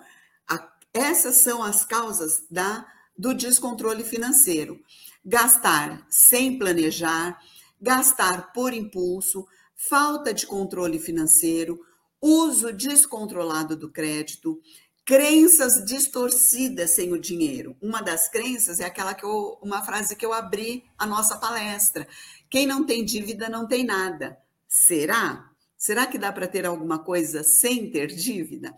[0.50, 2.86] a, essas são as causas da,
[3.18, 4.80] do descontrole financeiro.
[5.26, 7.40] Gastar sem planejar,
[7.82, 9.48] gastar por impulso,
[9.90, 11.80] falta de controle financeiro,
[12.22, 14.60] uso descontrolado do crédito,
[15.06, 17.78] crenças distorcidas sem o dinheiro.
[17.82, 22.08] Uma das crenças é aquela que eu, uma frase que eu abri a nossa palestra.
[22.50, 24.38] Quem não tem dívida não tem nada.
[24.68, 25.50] Será?
[25.78, 28.76] Será que dá para ter alguma coisa sem ter dívida?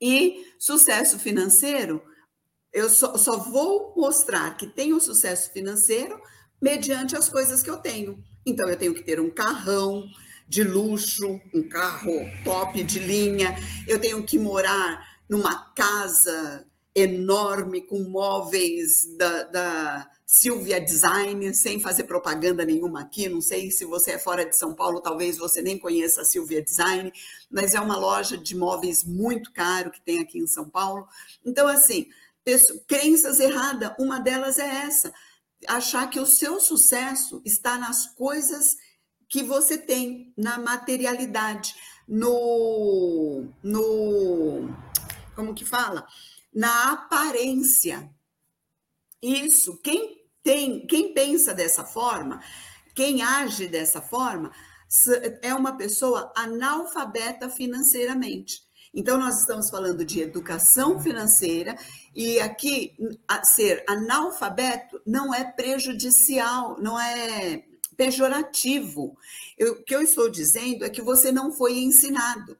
[0.00, 2.02] E sucesso financeiro,
[2.72, 6.20] eu só, só vou mostrar que tenho sucesso financeiro
[6.60, 8.22] mediante as coisas que eu tenho.
[8.44, 10.04] Então, eu tenho que ter um carrão
[10.48, 12.12] de luxo, um carro
[12.44, 13.56] top de linha,
[13.88, 22.02] eu tenho que morar numa casa enorme com móveis da, da Silvia Design, sem fazer
[22.02, 23.28] propaganda nenhuma aqui.
[23.28, 26.60] Não sei se você é fora de São Paulo, talvez você nem conheça a Silvia
[26.60, 27.12] Design,
[27.48, 31.06] mas é uma loja de móveis muito caro que tem aqui em São Paulo.
[31.44, 32.08] Então, assim,
[32.88, 35.14] crenças erradas, uma delas é essa:
[35.68, 38.76] achar que o seu sucesso está nas coisas
[39.28, 41.72] que você tem, na materialidade,
[42.08, 43.46] no.
[43.62, 44.74] no
[45.36, 46.04] como que fala?
[46.52, 48.10] Na aparência.
[49.22, 50.15] Isso, quem
[50.46, 52.40] tem, quem pensa dessa forma,
[52.94, 54.52] quem age dessa forma,
[55.42, 58.60] é uma pessoa analfabeta financeiramente.
[58.94, 61.76] Então, nós estamos falando de educação financeira,
[62.14, 62.94] e aqui
[63.56, 67.64] ser analfabeto não é prejudicial, não é
[67.96, 69.18] pejorativo.
[69.58, 72.56] Eu, o que eu estou dizendo é que você não foi ensinado.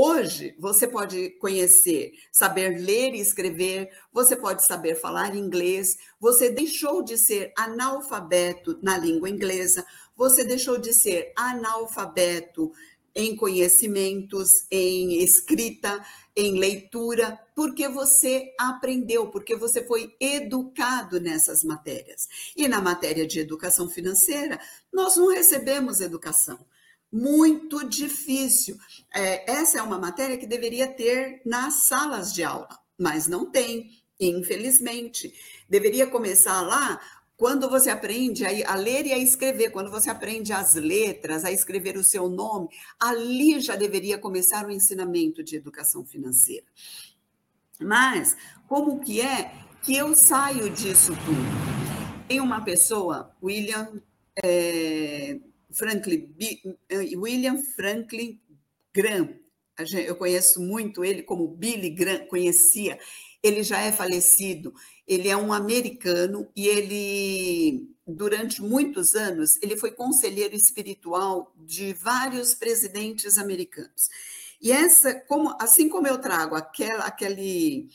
[0.00, 7.02] Hoje, você pode conhecer, saber ler e escrever, você pode saber falar inglês, você deixou
[7.02, 9.84] de ser analfabeto na língua inglesa,
[10.16, 12.70] você deixou de ser analfabeto
[13.12, 16.00] em conhecimentos, em escrita,
[16.36, 22.28] em leitura, porque você aprendeu, porque você foi educado nessas matérias.
[22.56, 24.60] E na matéria de educação financeira,
[24.92, 26.64] nós não recebemos educação
[27.12, 28.76] muito difícil.
[29.14, 32.68] É, essa é uma matéria que deveria ter nas salas de aula,
[32.98, 33.90] mas não tem,
[34.20, 35.32] infelizmente.
[35.68, 37.00] Deveria começar lá
[37.38, 41.96] quando você aprende a, ler e a escrever, quando você aprende as letras, a escrever
[41.96, 42.68] o seu nome,
[42.98, 46.66] ali já deveria começar o ensinamento de educação financeira.
[47.80, 52.26] Mas como que é que eu saio disso tudo?
[52.26, 54.02] Tem uma pessoa, William
[54.42, 55.38] é,
[55.72, 56.34] Franklin,
[56.88, 58.40] eh, William Franklin
[58.94, 59.34] Graham.
[60.06, 62.98] Eu conheço muito ele como Billy Graham, conhecia.
[63.42, 64.74] Ele já é falecido.
[65.06, 72.54] Ele é um americano e ele, durante muitos anos, ele foi conselheiro espiritual de vários
[72.54, 74.08] presidentes americanos.
[74.60, 77.88] E essa, como, assim como eu trago aquela, aquele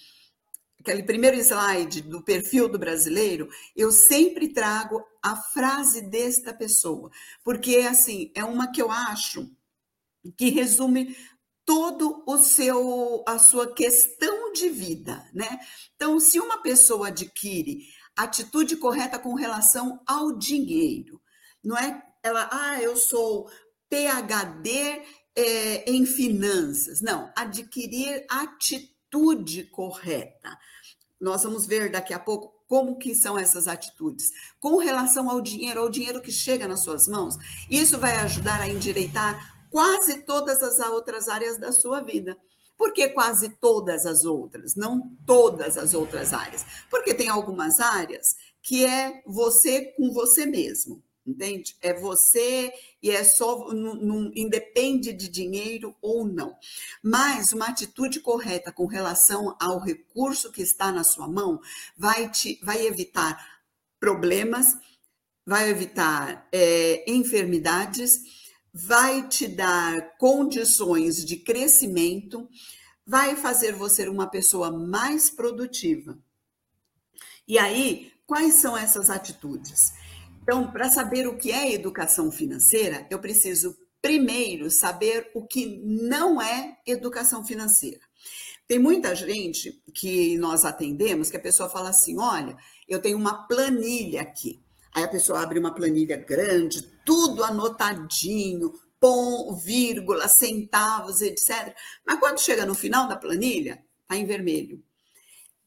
[0.83, 7.09] aquele primeiro slide do perfil do brasileiro, eu sempre trago a frase desta pessoa,
[7.43, 9.49] porque assim, é uma que eu acho
[10.37, 11.15] que resume
[11.65, 15.57] todo o seu a sua questão de vida, né?
[15.95, 21.21] Então, se uma pessoa adquire atitude correta com relação ao dinheiro,
[21.63, 23.49] não é ela, ah, eu sou
[23.89, 25.01] PhD
[25.35, 27.01] é, em finanças.
[27.01, 28.92] Não, adquirir atitude
[29.71, 30.57] correta.
[31.19, 34.31] Nós vamos ver daqui a pouco como que são essas atitudes.
[34.59, 37.37] Com relação ao dinheiro, ao dinheiro que chega nas suas mãos,
[37.69, 42.37] isso vai ajudar a endireitar quase todas as outras áreas da sua vida.
[42.77, 44.75] Por que quase todas as outras?
[44.75, 46.65] Não todas as outras áreas.
[46.89, 51.75] Porque tem algumas áreas que é você com você mesmo, entende?
[51.81, 53.69] É você e é só,
[54.35, 56.55] independe de dinheiro ou não.
[57.01, 61.59] Mas uma atitude correta com relação ao recurso que está na sua mão
[61.97, 63.61] vai, te, vai evitar
[63.99, 64.67] problemas,
[65.45, 72.49] vai evitar é, enfermidades vai te dar condições de crescimento,
[73.05, 76.17] vai fazer você uma pessoa mais produtiva.
[77.47, 79.93] E aí, quais são essas atitudes?
[80.43, 86.41] Então, para saber o que é educação financeira, eu preciso primeiro saber o que não
[86.41, 88.01] é educação financeira.
[88.67, 92.57] Tem muita gente que nós atendemos que a pessoa fala assim: olha,
[92.89, 94.61] eu tenho uma planilha aqui.
[94.93, 101.73] Aí a pessoa abre uma planilha grande, tudo anotadinho, pom, vírgula, centavos, etc.
[102.05, 104.83] Mas quando chega no final da planilha, está em vermelho.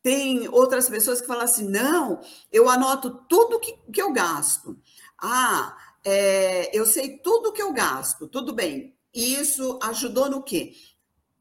[0.07, 2.21] Tem outras pessoas que falam assim: não,
[2.53, 4.81] eu anoto tudo que, que eu gasto.
[5.21, 8.97] Ah, é, eu sei tudo que eu gasto, tudo bem.
[9.13, 10.75] Isso ajudou no quê?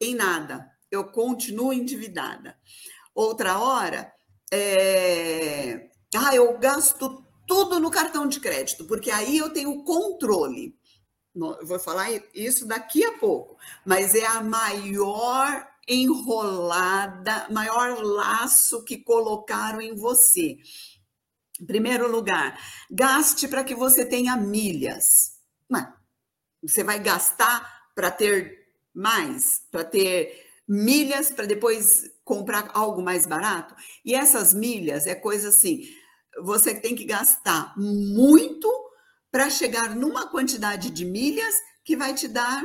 [0.02, 0.68] Em nada.
[0.90, 2.58] Eu continuo endividada.
[3.14, 4.12] Outra hora,
[4.52, 10.76] é, ah, eu gasto tudo no cartão de crédito, porque aí eu tenho controle.
[11.36, 18.98] Eu vou falar isso daqui a pouco, mas é a maior enrolada, maior laço que
[18.98, 20.58] colocaram em você.
[21.62, 22.60] Em primeiro lugar,
[22.92, 25.36] gaste para que você tenha milhas.
[26.62, 33.76] você vai gastar para ter mais, para ter milhas para depois comprar algo mais barato.
[34.04, 35.82] E essas milhas é coisa assim,
[36.44, 38.68] você tem que gastar muito
[39.32, 42.64] para chegar numa quantidade de milhas que vai te dar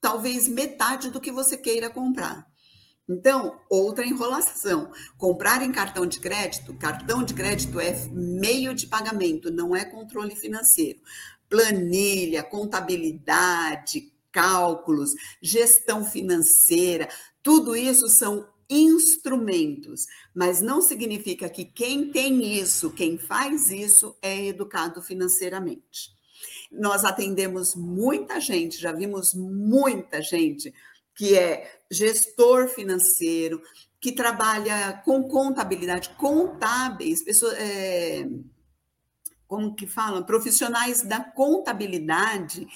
[0.00, 2.46] talvez metade do que você queira comprar.
[3.08, 4.90] Então, outra enrolação.
[5.18, 10.34] Comprar em cartão de crédito, cartão de crédito é meio de pagamento, não é controle
[10.34, 11.00] financeiro.
[11.48, 17.08] Planilha, contabilidade, cálculos, gestão financeira,
[17.42, 24.46] tudo isso são instrumentos, mas não significa que quem tem isso, quem faz isso, é
[24.46, 26.12] educado financeiramente.
[26.72, 30.74] Nós atendemos muita gente, já vimos muita gente
[31.14, 33.62] que é gestor financeiro,
[34.00, 37.54] que trabalha com contabilidade, contábeis, pessoas.
[37.58, 38.28] É,
[39.46, 40.22] como que falam?
[40.24, 42.66] Profissionais da contabilidade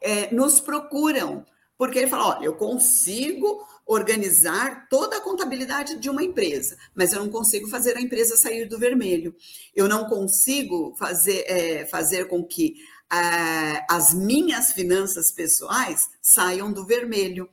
[0.00, 1.44] é, nos procuram,
[1.76, 7.20] porque ele fala: olha, eu consigo organizar toda a contabilidade de uma empresa, mas eu
[7.20, 9.34] não consigo fazer a empresa sair do vermelho.
[9.74, 12.74] Eu não consigo fazer, é, fazer com que
[13.10, 17.48] é, as minhas finanças pessoais saiam do vermelho.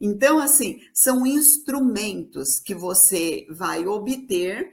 [0.00, 4.72] Então, assim, são instrumentos que você vai obter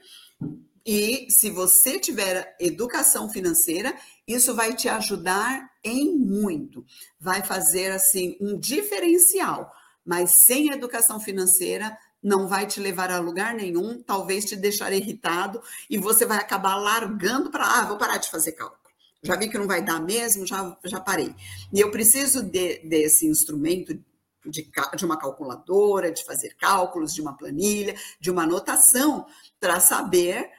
[0.86, 3.96] e se você tiver educação financeira,
[4.28, 6.86] isso vai te ajudar em muito.
[7.20, 9.72] Vai fazer assim um diferencial
[10.06, 15.62] mas sem educação financeira não vai te levar a lugar nenhum, talvez te deixar irritado
[15.90, 18.82] e você vai acabar largando para, ah, vou parar de fazer cálculo.
[19.22, 21.34] Já vi que não vai dar mesmo, já, já parei.
[21.72, 23.98] E eu preciso de, desse instrumento
[24.46, 29.26] de, de uma calculadora, de fazer cálculos, de uma planilha, de uma anotação,
[29.60, 30.50] para saber,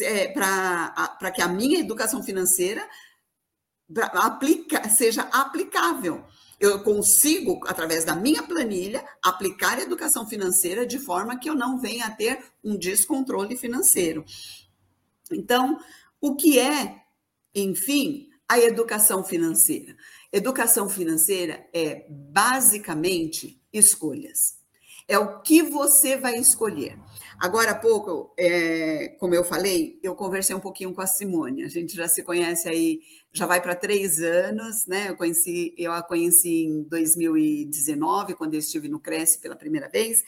[0.00, 2.88] é, para que a minha educação financeira
[4.14, 6.24] aplica, seja aplicável
[6.60, 11.80] eu consigo, através da minha planilha, aplicar a educação financeira de forma que eu não
[11.80, 14.22] venha a ter um descontrole financeiro.
[15.32, 15.80] Então,
[16.20, 17.02] o que é,
[17.54, 19.96] enfim, a educação financeira?
[20.32, 24.60] Educação financeira é basicamente escolhas.
[25.08, 26.96] É o que você vai escolher.
[27.40, 31.64] Agora há pouco, é, como eu falei, eu conversei um pouquinho com a Simone.
[31.64, 33.00] A gente já se conhece aí,
[33.32, 35.08] já vai para três anos, né?
[35.08, 40.22] Eu conheci, eu a conheci em 2019, quando eu estive no Cresce pela primeira vez,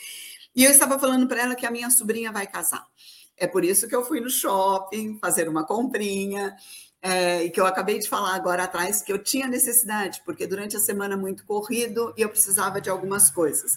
[0.57, 2.85] e eu estava falando para ela que a minha sobrinha vai casar.
[3.37, 6.57] É por isso que eu fui no shopping fazer uma comprinha.
[7.03, 10.81] É, que eu acabei de falar agora atrás, que eu tinha necessidade, porque durante a
[10.81, 13.77] semana muito corrido e eu precisava de algumas coisas.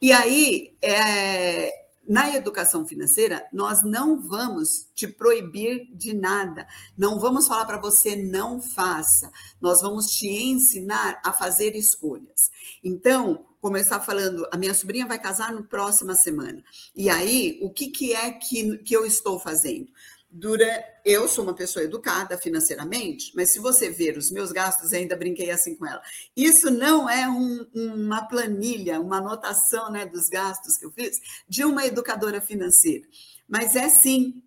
[0.00, 1.72] E aí, é,
[2.08, 6.66] na educação financeira, nós não vamos te proibir de nada,
[6.98, 9.30] não vamos falar para você não faça,
[9.60, 12.50] nós vamos te ensinar a fazer escolhas.
[12.82, 16.64] Então, começar falando, a minha sobrinha vai casar no próxima semana.
[16.96, 19.86] E aí, o que, que é que, que eu estou fazendo?
[20.34, 25.14] Dura, eu sou uma pessoa educada financeiramente, mas se você ver os meus gastos, ainda
[25.14, 26.00] brinquei assim com ela.
[26.34, 31.66] Isso não é um, uma planilha, uma anotação né, dos gastos que eu fiz de
[31.66, 33.06] uma educadora financeira,
[33.46, 34.42] mas é sim,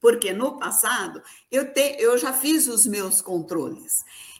[0.00, 3.92] porque no passado eu, te, eu já fiz os meus controles.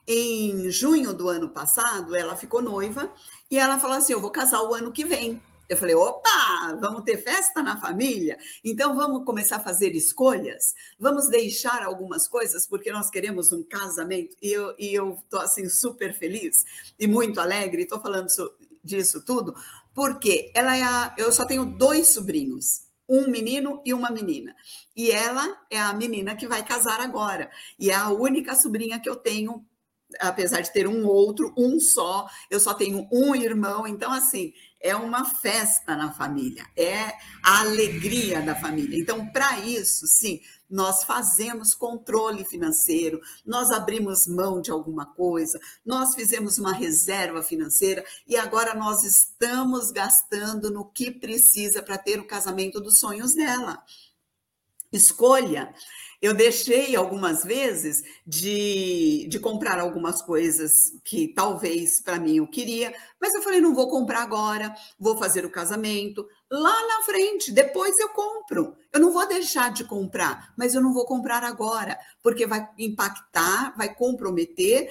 [0.08, 3.12] Em junho do ano passado, ela ficou noiva
[3.50, 5.42] e ela falou assim: Eu vou casar o ano que vem.
[5.68, 8.38] Eu falei, opa, vamos ter festa na família?
[8.62, 10.74] Então vamos começar a fazer escolhas?
[10.98, 15.68] Vamos deixar algumas coisas, porque nós queremos um casamento, e eu estou e eu assim
[15.68, 16.64] super feliz
[16.98, 18.28] e muito alegre, estou falando
[18.82, 19.54] disso tudo,
[19.94, 24.54] porque ela é a, eu só tenho dois sobrinhos, um menino e uma menina.
[24.94, 27.50] E ela é a menina que vai casar agora.
[27.78, 29.64] E é a única sobrinha que eu tenho
[30.20, 34.52] apesar de ter um outro, um só, eu só tenho um irmão, então assim,
[34.84, 37.06] é uma festa na família, é
[37.42, 39.00] a alegria da família.
[39.00, 46.14] Então, para isso, sim, nós fazemos controle financeiro, nós abrimos mão de alguma coisa, nós
[46.14, 52.26] fizemos uma reserva financeira e agora nós estamos gastando no que precisa para ter o
[52.26, 53.82] casamento dos sonhos dela.
[54.92, 55.74] Escolha
[56.24, 60.72] eu deixei algumas vezes de, de comprar algumas coisas
[61.04, 65.44] que talvez para mim eu queria, mas eu falei, não vou comprar agora, vou fazer
[65.44, 66.26] o casamento.
[66.50, 68.74] Lá na frente, depois eu compro.
[68.90, 73.76] Eu não vou deixar de comprar, mas eu não vou comprar agora, porque vai impactar,
[73.76, 74.88] vai comprometer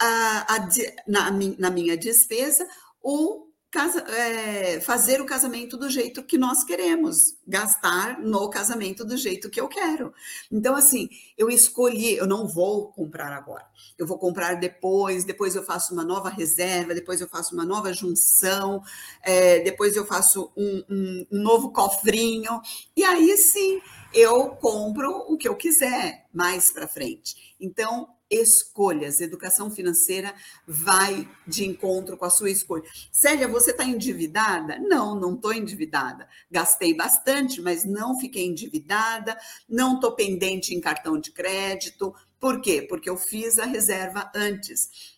[0.00, 0.68] a, a,
[1.08, 2.64] na, na minha despesa
[3.02, 9.16] o casa, é, fazer o casamento do jeito que nós queremos, gastar no casamento do
[9.16, 10.14] jeito que eu quero.
[10.50, 13.66] Então, assim, eu escolhi, eu não vou comprar agora,
[13.98, 17.92] eu vou comprar depois, depois eu faço uma nova reserva, depois eu faço uma nova
[17.92, 18.82] junção,
[19.22, 22.60] é, depois eu faço um, um, um novo cofrinho,
[22.96, 23.80] e aí sim
[24.14, 27.54] eu compro o que eu quiser mais para frente.
[27.60, 29.20] Então, escolhas.
[29.20, 30.34] Educação financeira
[30.66, 32.84] vai de encontro com a sua escolha.
[33.10, 34.78] Célia, você está endividada?
[34.78, 36.28] Não, não estou endividada.
[36.50, 42.14] Gastei bastante, mas não fiquei endividada, não estou pendente em cartão de crédito.
[42.38, 42.82] Por quê?
[42.82, 45.15] Porque eu fiz a reserva antes.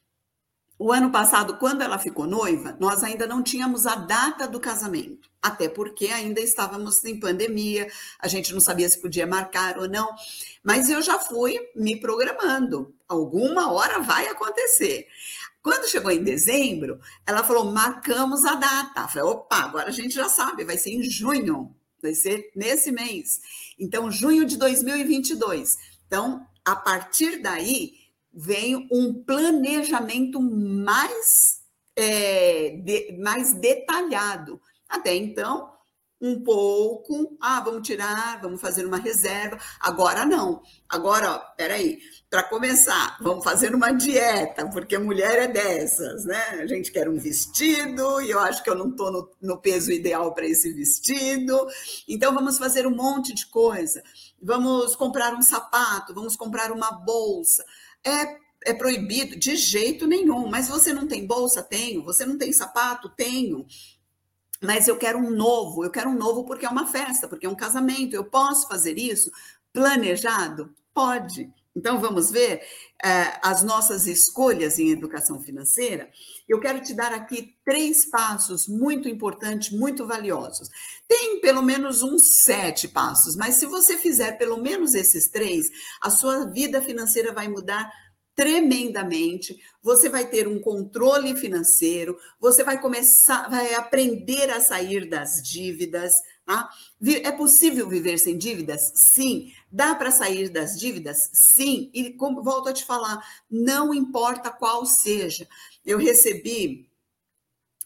[0.79, 5.29] O ano passado, quando ela ficou noiva, nós ainda não tínhamos a data do casamento,
[5.43, 10.09] até porque ainda estávamos em pandemia, a gente não sabia se podia marcar ou não,
[10.63, 12.95] mas eu já fui me programando.
[13.09, 15.09] Alguma hora vai acontecer.
[15.61, 19.01] Quando chegou em dezembro, ela falou: marcamos a data.
[19.01, 22.93] Eu falei: opa, agora a gente já sabe, vai ser em junho, vai ser nesse
[22.93, 23.41] mês.
[23.77, 25.77] Então, junho de 2022.
[26.07, 27.98] Então, a partir daí,
[28.33, 31.61] vem um planejamento mais,
[31.97, 34.61] é, de, mais detalhado.
[34.89, 35.71] Até então,
[36.21, 39.59] um pouco, ah, vamos tirar, vamos fazer uma reserva.
[39.81, 40.63] Agora não.
[40.89, 46.61] Agora, ó, peraí, para começar, vamos fazer uma dieta, porque mulher é dessas, né?
[46.61, 49.93] A gente quer um vestido e eu acho que eu não estou no, no peso
[49.93, 51.57] ideal para esse vestido.
[52.09, 54.03] Então, vamos fazer um monte de coisa.
[54.43, 57.65] Vamos comprar um sapato, vamos comprar uma bolsa
[58.05, 60.49] é, é proibido de jeito nenhum.
[60.49, 61.63] Mas você não tem bolsa?
[61.63, 62.03] Tenho.
[62.05, 63.09] Você não tem sapato?
[63.11, 63.67] Tenho.
[64.63, 65.85] Mas eu quero um novo.
[65.85, 68.15] Eu quero um novo porque é uma festa, porque é um casamento.
[68.15, 69.31] Eu posso fazer isso
[69.73, 70.75] planejado?
[70.93, 71.53] Pode.
[71.79, 72.61] Então, vamos ver
[73.05, 76.11] é, as nossas escolhas em educação financeira.
[76.49, 80.69] Eu quero te dar aqui três passos muito importantes, muito valiosos.
[81.07, 85.69] Tem pelo menos uns sete passos, mas se você fizer pelo menos esses três,
[86.03, 87.89] a sua vida financeira vai mudar
[88.39, 89.59] tremendamente.
[89.83, 96.13] Você vai ter um controle financeiro, você vai começar, vai aprender a sair das dívidas.
[96.47, 96.71] Tá?
[97.25, 98.93] É possível viver sem dívidas?
[98.95, 99.53] Sim.
[99.73, 101.19] Dá para sair das dívidas?
[101.33, 101.91] Sim.
[101.93, 103.21] E como volto a te falar,
[103.51, 105.49] não importa qual seja.
[105.85, 106.89] Eu recebi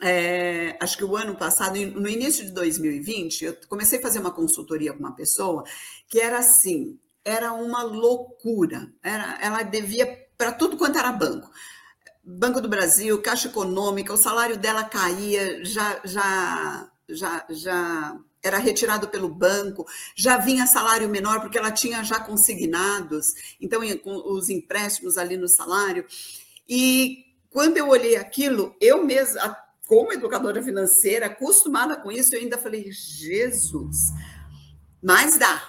[0.03, 4.32] é, acho que o ano passado, no início de 2020, eu comecei a fazer uma
[4.32, 5.64] consultoria com uma pessoa
[6.09, 8.92] que era assim, era uma loucura.
[9.03, 11.49] Era, ela devia para tudo quanto era banco.
[12.24, 19.07] Banco do Brasil, Caixa Econômica, o salário dela caía, já, já, já, já era retirado
[19.07, 19.86] pelo banco,
[20.16, 23.26] já vinha salário menor porque ela tinha já consignados,
[23.61, 26.05] então os empréstimos ali no salário.
[26.68, 32.59] E quando eu olhei aquilo, eu mesma, como educadora financeira, acostumada com isso, eu ainda
[32.59, 33.97] falei: Jesus,
[35.01, 35.62] mas dá.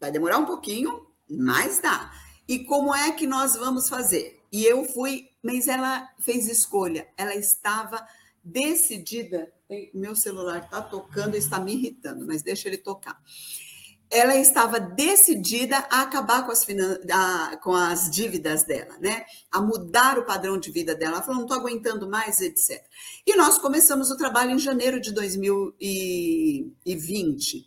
[0.00, 2.10] Vai demorar um pouquinho, mas dá.
[2.48, 4.40] E como é que nós vamos fazer?
[4.52, 8.06] E eu fui, mas ela fez escolha, ela estava
[8.42, 9.52] decidida.
[9.92, 13.20] Meu celular está tocando, está me irritando, mas deixa ele tocar.
[14.08, 16.64] Ela estava decidida a acabar com as,
[17.12, 19.26] a, com as dívidas dela, né?
[19.50, 21.14] A mudar o padrão de vida dela.
[21.14, 22.80] Ela falou: não estou aguentando mais, etc.
[23.26, 27.66] E nós começamos o trabalho em janeiro de 2020.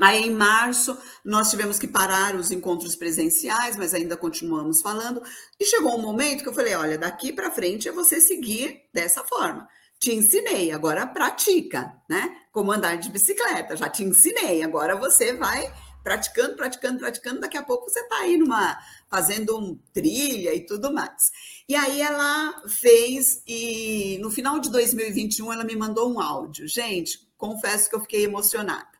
[0.00, 5.22] Aí, em março, nós tivemos que parar os encontros presenciais, mas ainda continuamos falando.
[5.58, 9.22] E chegou um momento que eu falei: olha, daqui para frente é você seguir dessa
[9.24, 9.68] forma.
[10.00, 12.36] Te ensinei, agora pratica, né?
[12.50, 15.72] Como andar de bicicleta, já te ensinei, agora você vai
[16.02, 17.40] praticando, praticando, praticando.
[17.40, 18.76] Daqui a pouco você está aí numa
[19.08, 21.30] fazendo um trilha e tudo mais.
[21.68, 26.66] E aí ela fez, e no final de 2021 ela me mandou um áudio.
[26.68, 28.93] Gente, confesso que eu fiquei emocionada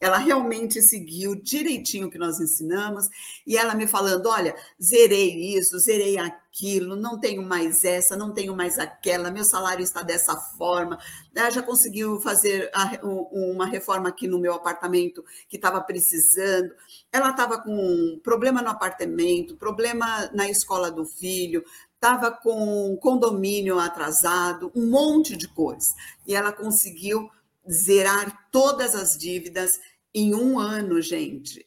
[0.00, 3.08] ela realmente seguiu direitinho o que nós ensinamos
[3.46, 8.54] e ela me falando: olha, zerei isso, zerei aquilo, não tenho mais essa, não tenho
[8.54, 10.98] mais aquela, meu salário está dessa forma.
[11.34, 12.70] Ela já conseguiu fazer
[13.32, 16.72] uma reforma aqui no meu apartamento que estava precisando.
[17.12, 21.64] Ela estava com problema no apartamento, problema na escola do filho,
[21.94, 25.94] estava com condomínio atrasado, um monte de coisas.
[26.26, 27.28] E ela conseguiu
[27.70, 29.78] zerar todas as dívidas
[30.14, 31.66] em um ano, gente.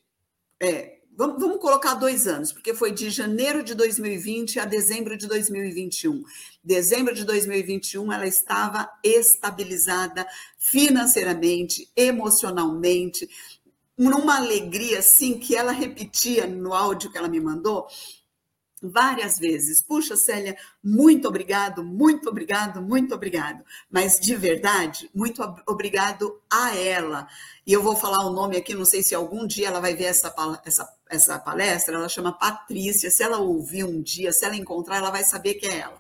[0.60, 5.28] É, vamos, vamos, colocar dois anos, porque foi de janeiro de 2020 a dezembro de
[5.28, 6.24] 2021.
[6.64, 10.28] Dezembro de 2021, ela estava estabilizada
[10.58, 13.30] financeiramente, emocionalmente,
[13.98, 17.88] numa alegria assim que ela repetia no áudio que ela me mandou
[18.82, 19.82] várias vezes.
[19.82, 23.64] Puxa, Célia, muito obrigado, muito obrigado, muito obrigado.
[23.90, 27.28] Mas de verdade, muito obrigado a ela.
[27.66, 30.06] E eu vou falar o nome aqui, não sei se algum dia ela vai ver
[30.06, 30.34] essa,
[30.66, 33.12] essa, essa palestra, ela chama Patrícia.
[33.12, 36.00] Se ela ouvir um dia, se ela encontrar, ela vai saber que é ela.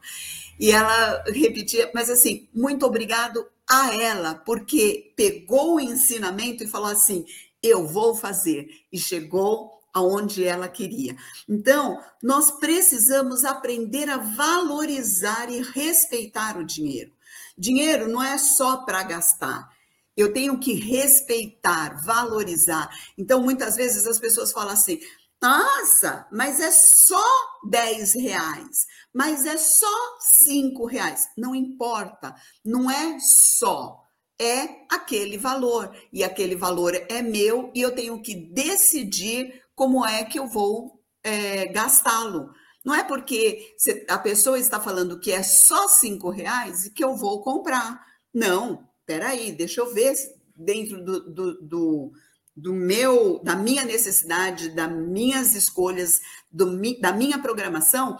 [0.59, 6.89] E ela repetia, mas assim, muito obrigado a ela, porque pegou o ensinamento e falou
[6.89, 7.25] assim:
[7.61, 8.67] eu vou fazer.
[8.91, 11.15] E chegou aonde ela queria.
[11.47, 17.11] Então, nós precisamos aprender a valorizar e respeitar o dinheiro.
[17.57, 19.69] Dinheiro não é só para gastar.
[20.15, 22.89] Eu tenho que respeitar, valorizar.
[23.17, 24.99] Então, muitas vezes as pessoas falam assim:
[25.41, 27.23] nossa, mas é só
[27.69, 31.27] 10 reais, mas é só 5 reais.
[31.37, 34.01] Não importa, não é só
[34.41, 40.23] é aquele valor e aquele valor é meu e eu tenho que decidir como é
[40.23, 42.51] que eu vou é, gastá-lo.
[42.83, 43.75] Não é porque
[44.07, 48.03] a pessoa está falando que é só cinco reais e que eu vou comprar.
[48.33, 50.15] Não, peraí, deixa eu ver
[50.55, 52.11] dentro do, do, do,
[52.55, 56.19] do meu, da minha necessidade, das minhas escolhas,
[56.51, 58.17] do, da minha programação,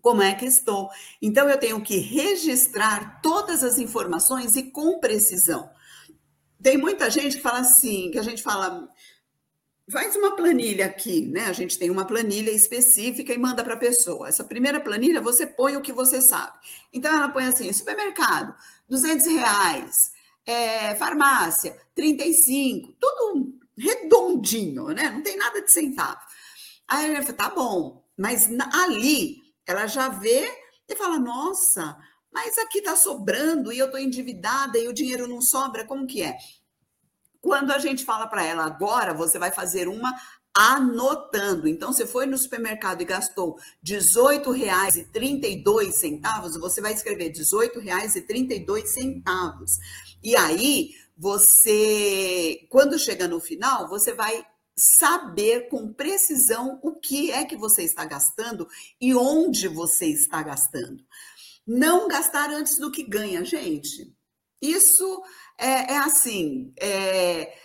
[0.00, 0.88] como é que estou.
[1.20, 5.70] Então, eu tenho que registrar todas as informações e com precisão.
[6.62, 8.88] Tem muita gente que fala assim, que a gente fala,
[9.92, 11.44] faz uma planilha aqui, né?
[11.44, 14.26] A gente tem uma planilha específica e manda para a pessoa.
[14.26, 16.58] Essa primeira planilha você põe o que você sabe.
[16.92, 18.54] Então ela põe assim: supermercado,
[18.88, 19.96] 200 reais,
[20.46, 25.10] é, farmácia, 35, tudo redondinho, né?
[25.10, 26.18] Não tem nada de centavo.
[26.88, 30.50] Aí ela fala: tá bom, mas ali ela já vê
[30.88, 31.98] e fala: nossa,
[32.32, 36.22] mas aqui está sobrando e eu estou endividada e o dinheiro não sobra, como que
[36.22, 36.36] é?
[37.42, 40.14] Quando a gente fala para ela, agora você vai fazer uma
[40.54, 41.66] anotando.
[41.66, 49.78] Então, você foi no supermercado e gastou R$ 18,32, você vai escrever R$ 18,32.
[50.22, 57.44] E aí, você, quando chega no final, você vai saber com precisão o que é
[57.44, 58.68] que você está gastando
[59.00, 61.04] e onde você está gastando.
[61.66, 64.14] Não gastar antes do que ganha, gente.
[64.60, 65.22] Isso
[65.58, 67.56] é, é assim, é,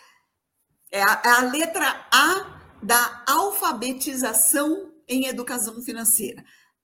[0.91, 6.43] é, a, é a letra A da alfabetização em educação financeira.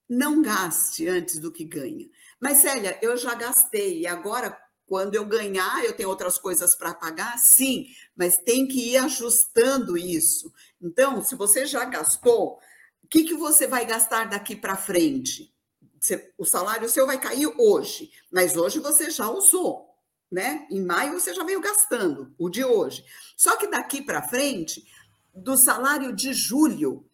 [0.10, 2.08] Não gaste antes do que ganha.
[2.40, 6.94] Mas, Célia, eu já gastei e agora, quando eu ganhar, eu tenho outras coisas para
[6.94, 7.38] pagar?
[7.38, 7.86] Sim,
[8.16, 10.52] mas tem que ir ajustando isso.
[10.82, 12.60] Então, se você já gastou,
[13.04, 15.54] o que, que você vai gastar daqui para frente?
[16.00, 19.93] Você, o salário seu vai cair hoje, mas hoje você já usou.
[20.34, 20.66] Né?
[20.72, 23.06] Em maio você já veio gastando o de hoje.
[23.38, 24.84] Só que daqui para frente,
[25.32, 27.06] do salário de julho,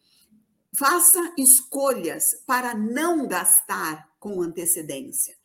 [0.74, 5.36] faça escolhas para não gastar com antecedência.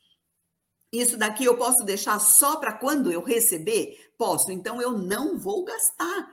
[0.89, 4.13] Isso daqui eu posso deixar só para quando eu receber?
[4.17, 6.31] Posso, então eu não vou gastar.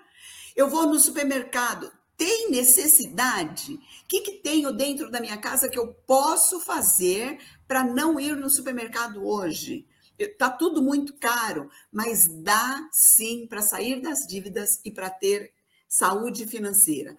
[0.54, 3.74] Eu vou no supermercado, tem necessidade?
[3.74, 8.36] O que, que tenho dentro da minha casa que eu posso fazer para não ir
[8.36, 9.88] no supermercado hoje?
[10.24, 15.52] Está tudo muito caro, mas dá sim para sair das dívidas e para ter
[15.88, 17.16] saúde financeira.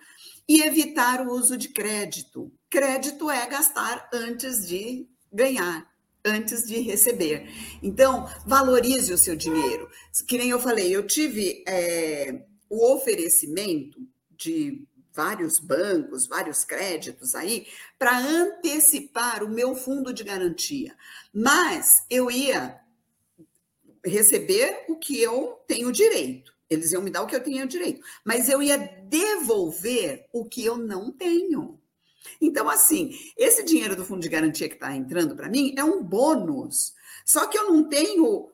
[0.48, 2.52] E evitar o uso de crédito.
[2.70, 5.92] Crédito é gastar antes de ganhar
[6.26, 7.50] antes de receber.
[7.82, 9.90] Então, valorize o seu dinheiro.
[10.28, 14.00] Que nem eu falei, eu tive é, o oferecimento
[14.32, 17.68] de vários bancos, vários créditos aí,
[18.00, 20.96] para antecipar o meu fundo de garantia.
[21.34, 22.80] Mas eu ia
[24.06, 26.54] receber o que eu tenho direito.
[26.70, 28.04] Eles iam me dar o que eu tinha direito.
[28.26, 31.80] Mas eu ia devolver o que eu não tenho.
[32.42, 36.04] Então, assim, esse dinheiro do fundo de garantia que está entrando para mim é um
[36.04, 36.94] bônus.
[37.26, 38.50] Só que eu não tenho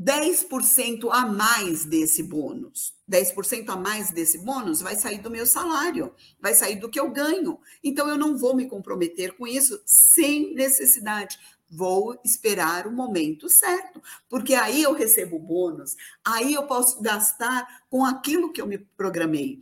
[0.00, 2.94] 10% a mais desse bônus.
[3.10, 7.10] 10% a mais desse bônus vai sair do meu salário, vai sair do que eu
[7.10, 7.58] ganho.
[7.84, 11.38] Então, eu não vou me comprometer com isso sem necessidade.
[11.68, 18.04] Vou esperar o momento certo, porque aí eu recebo bônus, aí eu posso gastar com
[18.04, 19.60] aquilo que eu me programei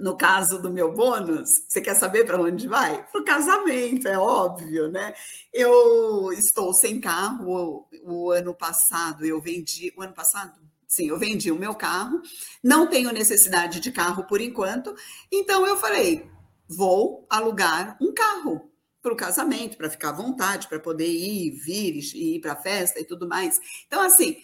[0.00, 3.06] no caso do meu bônus, você quer saber para onde vai?
[3.10, 5.14] Para o casamento, é óbvio, né?
[5.52, 7.48] Eu estou sem carro.
[7.48, 9.92] O, o, ano passado eu vendi.
[9.96, 10.58] O ano passado?
[10.86, 12.20] Sim, eu vendi o meu carro.
[12.62, 14.94] Não tenho necessidade de carro por enquanto.
[15.30, 16.28] Então eu falei:
[16.68, 18.69] vou alugar um carro
[19.02, 22.56] para o casamento, para ficar à vontade, para poder ir, vir e ir para a
[22.56, 23.58] festa e tudo mais.
[23.86, 24.36] Então, assim,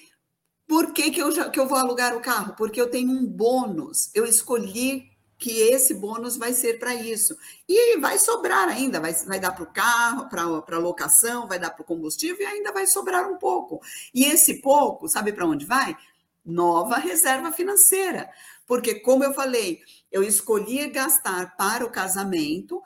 [0.66, 2.54] por que, que, eu já, que eu vou alugar o carro?
[2.56, 4.10] Porque eu tenho um bônus.
[4.14, 7.36] Eu escolhi que esse bônus vai ser para isso.
[7.68, 11.70] E vai sobrar ainda, vai, vai dar para o carro, para a locação, vai dar
[11.70, 13.80] para o combustível e ainda vai sobrar um pouco.
[14.14, 15.96] E esse pouco, sabe para onde vai?
[16.44, 18.30] Nova reserva financeira.
[18.66, 19.80] Porque, como eu falei,
[20.10, 22.82] eu escolhi gastar para o casamento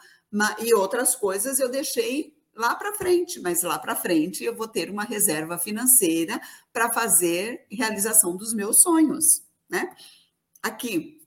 [0.58, 4.90] e outras coisas eu deixei lá para frente, mas lá para frente eu vou ter
[4.90, 6.40] uma reserva financeira
[6.72, 9.94] para fazer realização dos meus sonhos, né?
[10.62, 11.20] Aqui,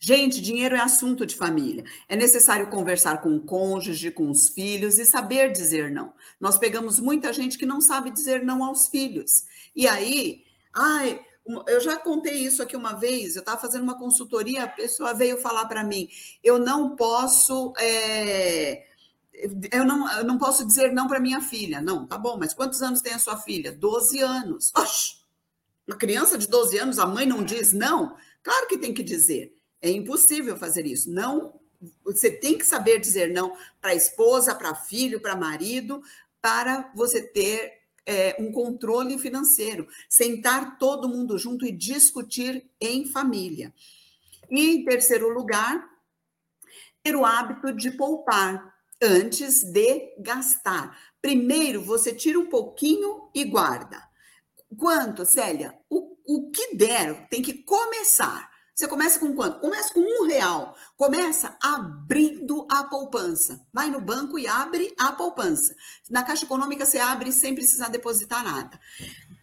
[0.00, 1.84] Gente, dinheiro é assunto de família.
[2.08, 6.14] É necessário conversar com o cônjuge, com os filhos e saber dizer não.
[6.40, 9.44] Nós pegamos muita gente que não sabe dizer não aos filhos.
[9.74, 11.20] E aí, ai,
[11.66, 13.36] eu já contei isso aqui uma vez.
[13.36, 16.08] Eu estava fazendo uma consultoria, a pessoa veio falar para mim:
[16.42, 17.72] eu não posso.
[17.78, 18.84] É,
[19.72, 21.80] eu não, eu não posso dizer não para minha filha.
[21.80, 23.72] Não, tá bom, mas quantos anos tem a sua filha?
[23.72, 24.72] 12 anos.
[24.76, 25.16] Oxi,
[25.86, 28.16] uma criança de 12 anos, a mãe não diz não?
[28.42, 29.54] Claro que tem que dizer.
[29.80, 31.10] É impossível fazer isso.
[31.10, 31.60] Não,
[32.04, 36.02] você tem que saber dizer não para esposa, para filho, para marido,
[36.40, 43.74] para você ter é, um controle financeiro, sentar todo mundo junto e discutir em família.
[44.50, 45.84] E em terceiro lugar,
[47.02, 50.96] ter o hábito de poupar antes de gastar.
[51.20, 54.02] Primeiro, você tira um pouquinho e guarda.
[54.78, 55.76] Quanto, Célia?
[55.90, 58.50] O, o que der, tem que começar.
[58.76, 59.58] Você começa com quanto?
[59.58, 60.76] Começa com um real.
[60.98, 63.66] Começa abrindo a poupança.
[63.72, 65.74] Vai no banco e abre a poupança.
[66.10, 68.78] Na Caixa Econômica você abre sem precisar depositar nada.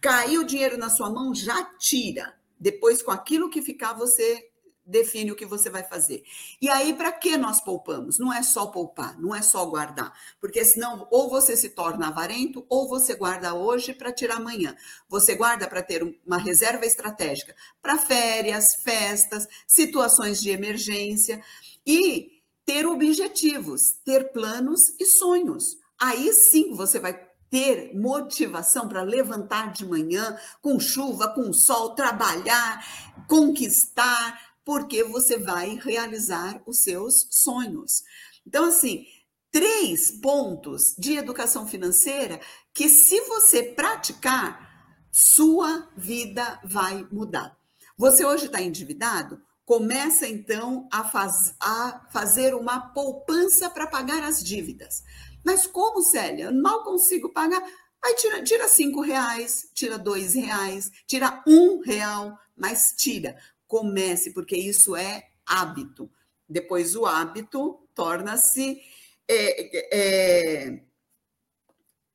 [0.00, 2.32] Caiu o dinheiro na sua mão, já tira.
[2.60, 4.52] Depois, com aquilo que ficar, você
[4.86, 6.24] define o que você vai fazer.
[6.60, 8.18] E aí, para que nós poupamos?
[8.18, 12.64] Não é só poupar, não é só guardar, porque senão ou você se torna avarento
[12.68, 14.76] ou você guarda hoje para tirar amanhã.
[15.08, 21.42] Você guarda para ter uma reserva estratégica para férias, festas, situações de emergência
[21.86, 25.78] e ter objetivos, ter planos e sonhos.
[25.98, 27.18] Aí sim você vai
[27.50, 32.84] ter motivação para levantar de manhã com chuva, com sol, trabalhar,
[33.28, 38.02] conquistar, porque você vai realizar os seus sonhos.
[38.46, 39.06] Então, assim,
[39.50, 42.40] três pontos de educação financeira
[42.72, 44.74] que, se você praticar,
[45.12, 47.56] sua vida vai mudar.
[47.96, 49.40] Você hoje está endividado?
[49.64, 55.04] Começa então a, faz, a fazer uma poupança para pagar as dívidas.
[55.44, 56.46] Mas como, Célia?
[56.46, 57.62] Eu mal consigo pagar.
[58.04, 63.36] Aí tira, tira cinco reais, tira dois reais, tira um real, mas tira
[63.74, 66.08] comece, porque isso é hábito.
[66.48, 68.80] Depois o hábito torna-se
[69.26, 70.84] é, é,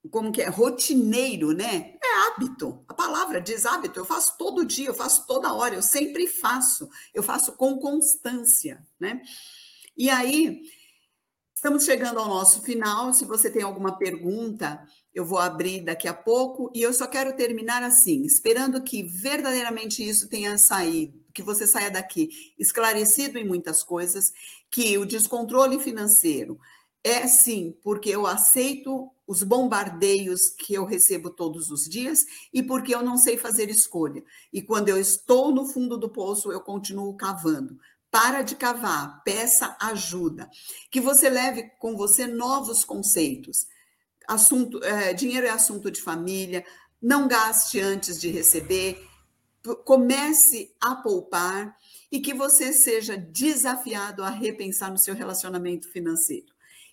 [0.10, 1.98] como que é rotineiro, né?
[2.02, 2.82] é hábito.
[2.88, 4.00] A palavra diz hábito.
[4.00, 6.90] Eu faço todo dia, eu faço toda hora, eu sempre faço.
[7.14, 9.22] Eu faço com constância, né?
[9.98, 10.62] E aí,
[11.54, 13.14] estamos chegando ao nosso final.
[13.14, 14.82] Se você tem alguma pergunta,
[15.14, 16.72] eu vou abrir daqui a pouco.
[16.74, 21.92] E eu só quero terminar assim, esperando que verdadeiramente isso tenha saído, que você saia
[21.92, 24.32] daqui esclarecido em muitas coisas,
[24.70, 26.60] que o descontrole financeiro
[27.04, 32.94] é sim, porque eu aceito os bombardeios que eu recebo todos os dias e porque
[32.94, 34.24] eu não sei fazer escolha.
[34.52, 37.78] E quando eu estou no fundo do poço, eu continuo cavando.
[38.12, 40.50] Para de cavar, peça ajuda.
[40.92, 43.68] Que você leve com você novos conceitos.
[44.28, 46.66] Assunto, é, dinheiro é assunto de família.
[47.02, 49.09] Não gaste antes de receber.
[49.84, 51.76] Comece a poupar
[52.12, 56.48] e que você seja desafiado a repensar no seu relacionamento financeiro.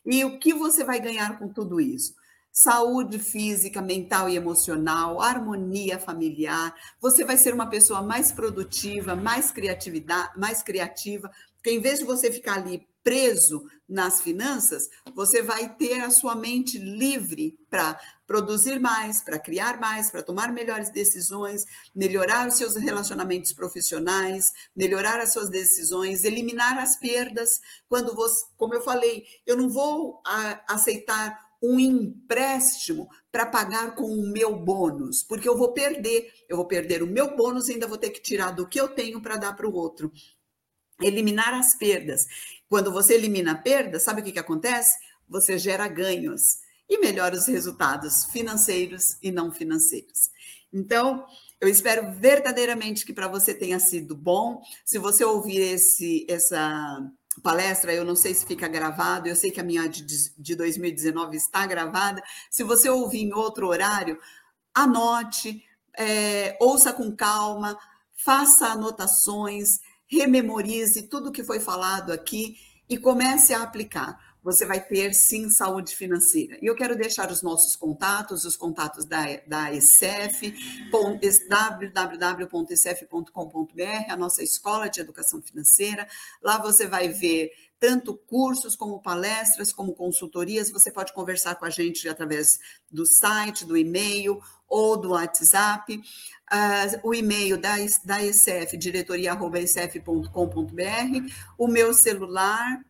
[0.04, 2.14] E o que você vai ganhar com tudo isso?
[2.52, 6.74] Saúde física, mental e emocional, harmonia familiar.
[7.00, 12.04] Você vai ser uma pessoa mais produtiva, mais criatividade, mais criativa, porque em vez de
[12.04, 17.96] você ficar ali preso nas finanças, você vai ter a sua mente livre para
[18.26, 25.20] produzir mais, para criar mais, para tomar melhores decisões, melhorar os seus relacionamentos profissionais, melhorar
[25.20, 27.60] as suas decisões, eliminar as perdas.
[27.88, 30.20] Quando você, como eu falei, eu não vou
[30.66, 36.66] aceitar um empréstimo para pagar com o meu bônus, porque eu vou perder, eu vou
[36.66, 39.36] perder o meu bônus e ainda vou ter que tirar do que eu tenho para
[39.36, 40.10] dar para o outro.
[41.00, 42.26] Eliminar as perdas.
[42.68, 44.96] Quando você elimina a perda, sabe o que, que acontece?
[45.28, 46.58] Você gera ganhos
[46.88, 50.30] e melhora os resultados financeiros e não financeiros.
[50.72, 51.24] Então,
[51.60, 54.62] eu espero verdadeiramente que para você tenha sido bom.
[54.84, 57.00] Se você ouvir esse, essa
[57.42, 60.04] palestra, eu não sei se fica gravado, eu sei que a minha de,
[60.36, 62.22] de 2019 está gravada.
[62.50, 64.18] Se você ouvir em outro horário,
[64.74, 65.64] anote,
[65.96, 67.78] é, ouça com calma,
[68.12, 72.56] faça anotações, rememorize tudo que foi falado aqui
[72.88, 74.24] e comece a aplicar.
[74.42, 76.56] Você vai ter sim saúde financeira.
[76.62, 80.54] E eu quero deixar os nossos contatos, os contatos da, da ESEF,
[81.48, 86.06] www.esef.com.br, a nossa escola de educação financeira.
[86.40, 90.70] Lá você vai ver tanto cursos como palestras, como consultorias.
[90.70, 92.58] Você pode conversar com a gente através
[92.90, 95.96] do site, do e-mail ou do WhatsApp.
[95.96, 102.80] Uh, o e-mail da, da ESF, diretoria.esf.com.br, o meu celular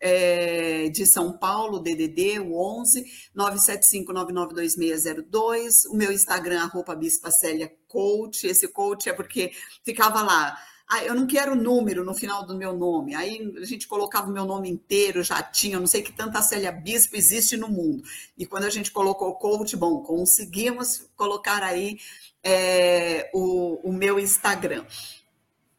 [0.00, 8.46] é, de São Paulo, DDD, o 11 975992602, o meu Instagram, arroba Bispa Célia Coach,
[8.46, 10.58] esse coach é porque ficava lá,
[10.88, 13.14] ah, eu não quero número no final do meu nome.
[13.14, 16.70] Aí a gente colocava o meu nome inteiro, já tinha, não sei que tanta Célia
[16.70, 18.02] Bispo existe no mundo.
[18.36, 21.98] E quando a gente colocou coach, bom, conseguimos colocar aí
[22.42, 24.84] é, o, o meu Instagram.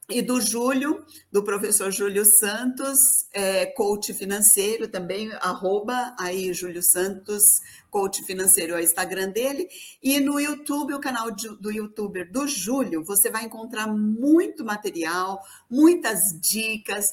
[0.07, 2.99] E do Júlio, do professor Júlio Santos,
[3.33, 9.67] é, coach financeiro também, arroba aí Júlio Santos, coach financeiro é o Instagram dele.
[10.03, 16.39] E no YouTube, o canal do youtuber do Júlio, você vai encontrar muito material, muitas
[16.39, 17.07] dicas,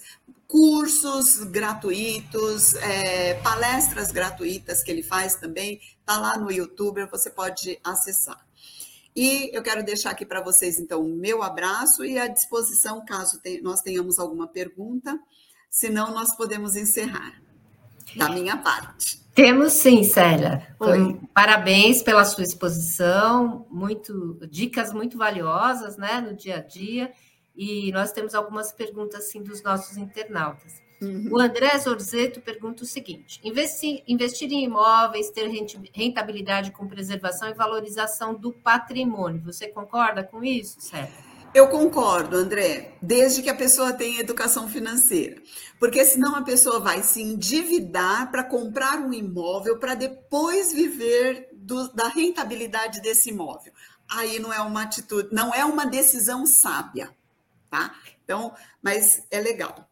[0.46, 7.80] cursos gratuitos, é, palestras gratuitas que ele faz também, tá lá no YouTube, você pode
[7.82, 8.51] acessar.
[9.14, 13.40] E eu quero deixar aqui para vocês, então, o meu abraço e à disposição, caso
[13.62, 15.18] nós tenhamos alguma pergunta.
[15.70, 17.40] Senão, nós podemos encerrar,
[18.16, 19.22] da minha parte.
[19.34, 20.76] Temos sim, Célia.
[21.32, 27.10] Parabéns pela sua exposição, muito dicas muito valiosas, né, no dia a dia.
[27.56, 30.81] E nós temos algumas perguntas sim dos nossos internautas.
[31.02, 31.28] Uhum.
[31.32, 35.48] O André Zorzeto pergunta o seguinte: investir, em imóveis, ter
[35.92, 39.42] rentabilidade com preservação e valorização do patrimônio.
[39.42, 41.32] Você concorda com isso, Sérgio?
[41.52, 45.42] Eu concordo, André, desde que a pessoa tenha educação financeira.
[45.78, 51.92] Porque senão a pessoa vai se endividar para comprar um imóvel para depois viver do,
[51.92, 53.72] da rentabilidade desse imóvel.
[54.08, 57.10] Aí não é uma atitude, não é uma decisão sábia,
[57.68, 57.94] tá?
[58.24, 59.86] Então, mas é legal.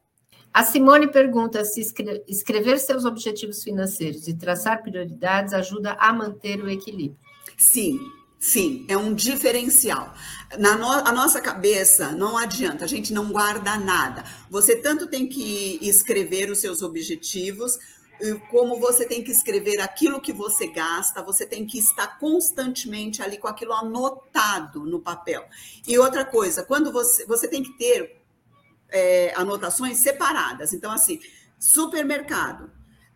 [0.53, 1.80] A Simone pergunta se
[2.26, 7.16] escrever seus objetivos financeiros e traçar prioridades ajuda a manter o equilíbrio.
[7.57, 8.01] Sim,
[8.38, 10.12] sim, é um diferencial.
[10.59, 14.24] Na no, a nossa cabeça não adianta, a gente não guarda nada.
[14.51, 17.78] Você tanto tem que escrever os seus objetivos,
[18.51, 23.38] como você tem que escrever aquilo que você gasta, você tem que estar constantemente ali
[23.38, 25.44] com aquilo anotado no papel.
[25.86, 28.20] E outra coisa, quando você, você tem que ter
[28.91, 30.72] é, anotações separadas.
[30.72, 31.20] Então, assim,
[31.59, 32.70] supermercado,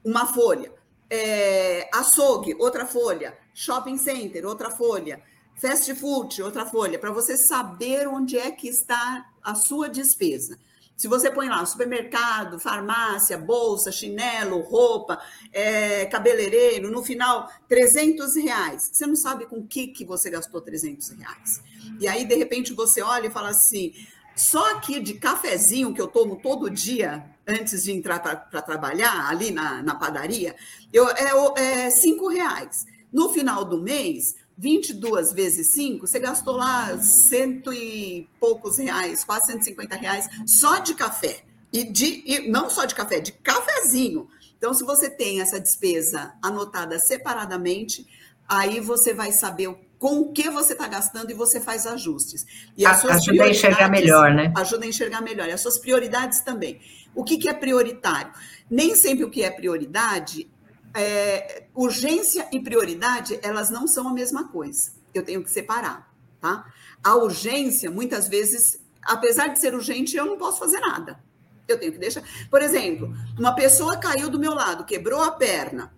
[0.05, 0.73] uma folha,
[1.11, 5.23] é, açougue, outra folha, shopping center, outra folha,
[5.57, 10.59] Fast food, outra folha, para você saber onde é que está a sua despesa.
[10.97, 15.21] Se você põe lá supermercado, farmácia, bolsa, chinelo, roupa,
[15.53, 18.91] é, cabeleireiro, no final, 300 reais.
[18.93, 21.63] Você não sabe com o que, que você gastou 300 reais.
[22.01, 23.93] E aí, de repente, você olha e fala assim:
[24.37, 29.51] só aqui de cafezinho que eu tomo todo dia, antes de entrar para trabalhar, ali
[29.51, 30.55] na, na padaria,
[30.93, 32.87] eu, é, é cinco reais.
[33.13, 39.47] No final do mês, 22 vezes 5, você gastou lá cento e poucos reais, quase
[39.47, 41.45] 150 reais, só de café.
[41.73, 44.29] E, de, e não só de café, de cafezinho.
[44.57, 48.07] Então, se você tem essa despesa anotada separadamente,
[48.49, 52.45] aí você vai saber com o que você está gastando e você faz ajustes.
[52.77, 54.53] E as suas ajuda a enxergar melhor, né?
[54.57, 55.49] Ajuda a enxergar melhor.
[55.49, 56.81] E as suas prioridades também.
[57.15, 58.33] O que, que é prioritário?
[58.71, 60.49] Nem sempre o que é prioridade
[60.95, 64.93] é, urgência e prioridade, elas não são a mesma coisa.
[65.13, 66.09] Eu tenho que separar,
[66.41, 66.65] tá?
[67.03, 71.19] A urgência, muitas vezes, apesar de ser urgente, eu não posso fazer nada.
[71.67, 72.23] Eu tenho que deixar.
[72.49, 75.93] Por exemplo, uma pessoa caiu do meu lado, quebrou a perna.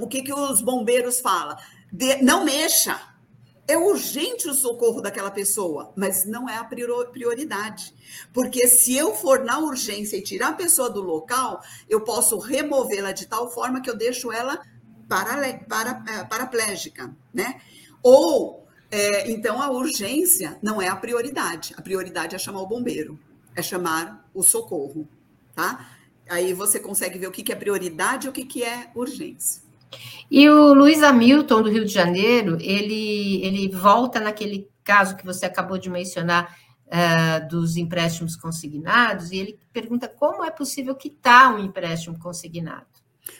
[0.00, 1.56] O que, que os bombeiros falam?
[1.92, 3.00] De, não mexa.
[3.68, 7.94] É urgente o socorro daquela pessoa, mas não é a prioridade.
[8.32, 13.12] Porque se eu for na urgência e tirar a pessoa do local, eu posso removê-la
[13.12, 14.60] de tal forma que eu deixo ela
[15.08, 17.60] para, para, é, paraplégica, né?
[18.02, 21.72] Ou, é, então, a urgência não é a prioridade.
[21.76, 23.18] A prioridade é chamar o bombeiro,
[23.54, 25.08] é chamar o socorro,
[25.54, 25.96] tá?
[26.28, 29.69] Aí você consegue ver o que é prioridade e o que é urgência.
[30.30, 35.46] E o Luiz Hamilton, do Rio de Janeiro, ele, ele volta naquele caso que você
[35.46, 41.58] acabou de mencionar uh, dos empréstimos consignados, e ele pergunta como é possível quitar um
[41.58, 42.86] empréstimo consignado.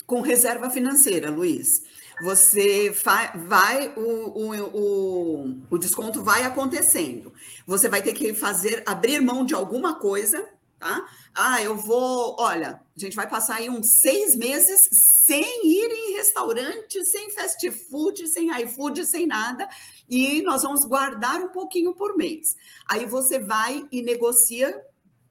[0.07, 1.83] Com reserva financeira, Luiz.
[2.23, 7.33] Você vai, o, o, o, o desconto vai acontecendo.
[7.67, 10.47] Você vai ter que fazer, abrir mão de alguma coisa
[10.81, 11.07] tá?
[11.35, 14.81] Ah, eu vou, olha, a gente vai passar aí uns seis meses
[15.27, 19.69] sem ir em restaurante, sem fast food, sem iFood, sem nada,
[20.09, 22.57] e nós vamos guardar um pouquinho por mês.
[22.89, 24.83] Aí você vai e negocia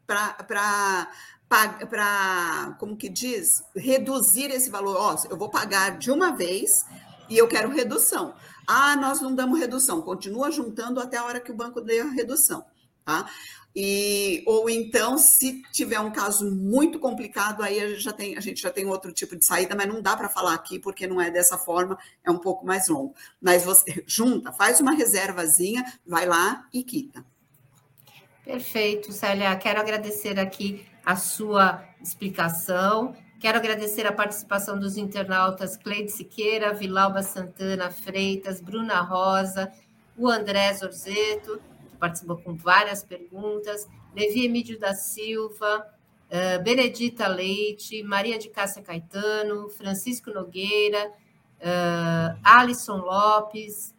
[0.05, 1.11] para
[1.49, 4.95] para, como que diz, reduzir esse valor.
[4.97, 6.85] Ó, eu vou pagar de uma vez
[7.27, 8.35] e eu quero redução.
[8.67, 12.05] Ah, nós não damos redução, continua juntando até a hora que o banco dê a
[12.05, 12.63] redução.
[13.03, 13.27] Tá?
[13.75, 18.41] E, ou então, se tiver um caso muito complicado, aí a gente já tem, a
[18.41, 21.21] gente já tem outro tipo de saída, mas não dá para falar aqui porque não
[21.21, 23.13] é dessa forma, é um pouco mais longo.
[23.41, 27.23] Mas você junta, faz uma reservazinha, vai lá e quita.
[28.43, 29.55] Perfeito, Célia.
[29.55, 33.15] Quero agradecer aqui a sua explicação.
[33.39, 39.71] Quero agradecer a participação dos internautas Cleide Siqueira, Vilauba Santana Freitas, Bruna Rosa,
[40.17, 41.61] o André Zorzeto
[41.99, 45.85] participou com várias perguntas, Levi Emílio da Silva,
[46.29, 51.11] uh, Benedita Leite, Maria de Cássia Caetano, Francisco Nogueira,
[51.59, 53.93] uh, Alisson Lopes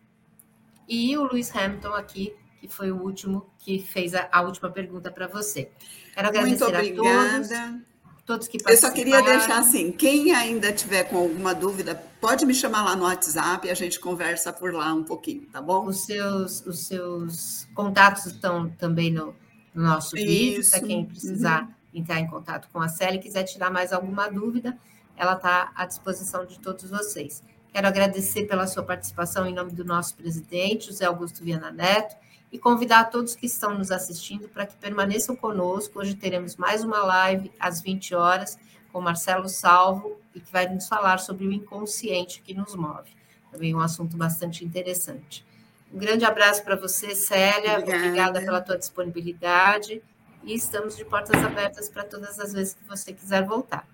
[0.88, 5.10] e o Luiz Hamilton aqui, que foi o último que fez a, a última pergunta
[5.10, 5.70] para você.
[6.14, 7.36] Quero agradecer Muito obrigada.
[7.36, 7.90] a todos
[8.30, 8.74] todos que participaram.
[8.74, 12.94] Eu só queria deixar assim, quem ainda tiver com alguma dúvida, pode me chamar lá
[12.94, 15.86] no WhatsApp e a gente conversa por lá um pouquinho, tá bom?
[15.86, 19.34] Os seus, os seus contatos estão também no,
[19.74, 20.26] no nosso Isso.
[20.26, 22.00] vídeo, para quem precisar uhum.
[22.00, 24.76] entrar em contato com a Célia e quiser tirar mais alguma dúvida,
[25.16, 27.42] ela está à disposição de todos vocês.
[27.72, 32.16] Quero agradecer pela sua participação em nome do nosso presidente, José Augusto Viana Neto,
[32.52, 36.00] e convidar a todos que estão nos assistindo para que permaneçam conosco.
[36.00, 38.58] Hoje teremos mais uma live às 20 horas
[38.92, 43.10] com Marcelo Salvo e que vai nos falar sobre o inconsciente que nos move.
[43.50, 45.44] Também um assunto bastante interessante.
[45.92, 47.78] Um grande abraço para você, Célia.
[47.78, 48.06] Obrigada.
[48.06, 50.02] Obrigada pela tua disponibilidade
[50.44, 53.86] e estamos de portas abertas para todas as vezes que você quiser voltar.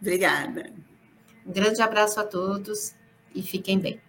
[0.00, 0.72] Obrigada.
[1.46, 2.94] Um grande abraço a todos
[3.34, 4.00] e fiquem bem.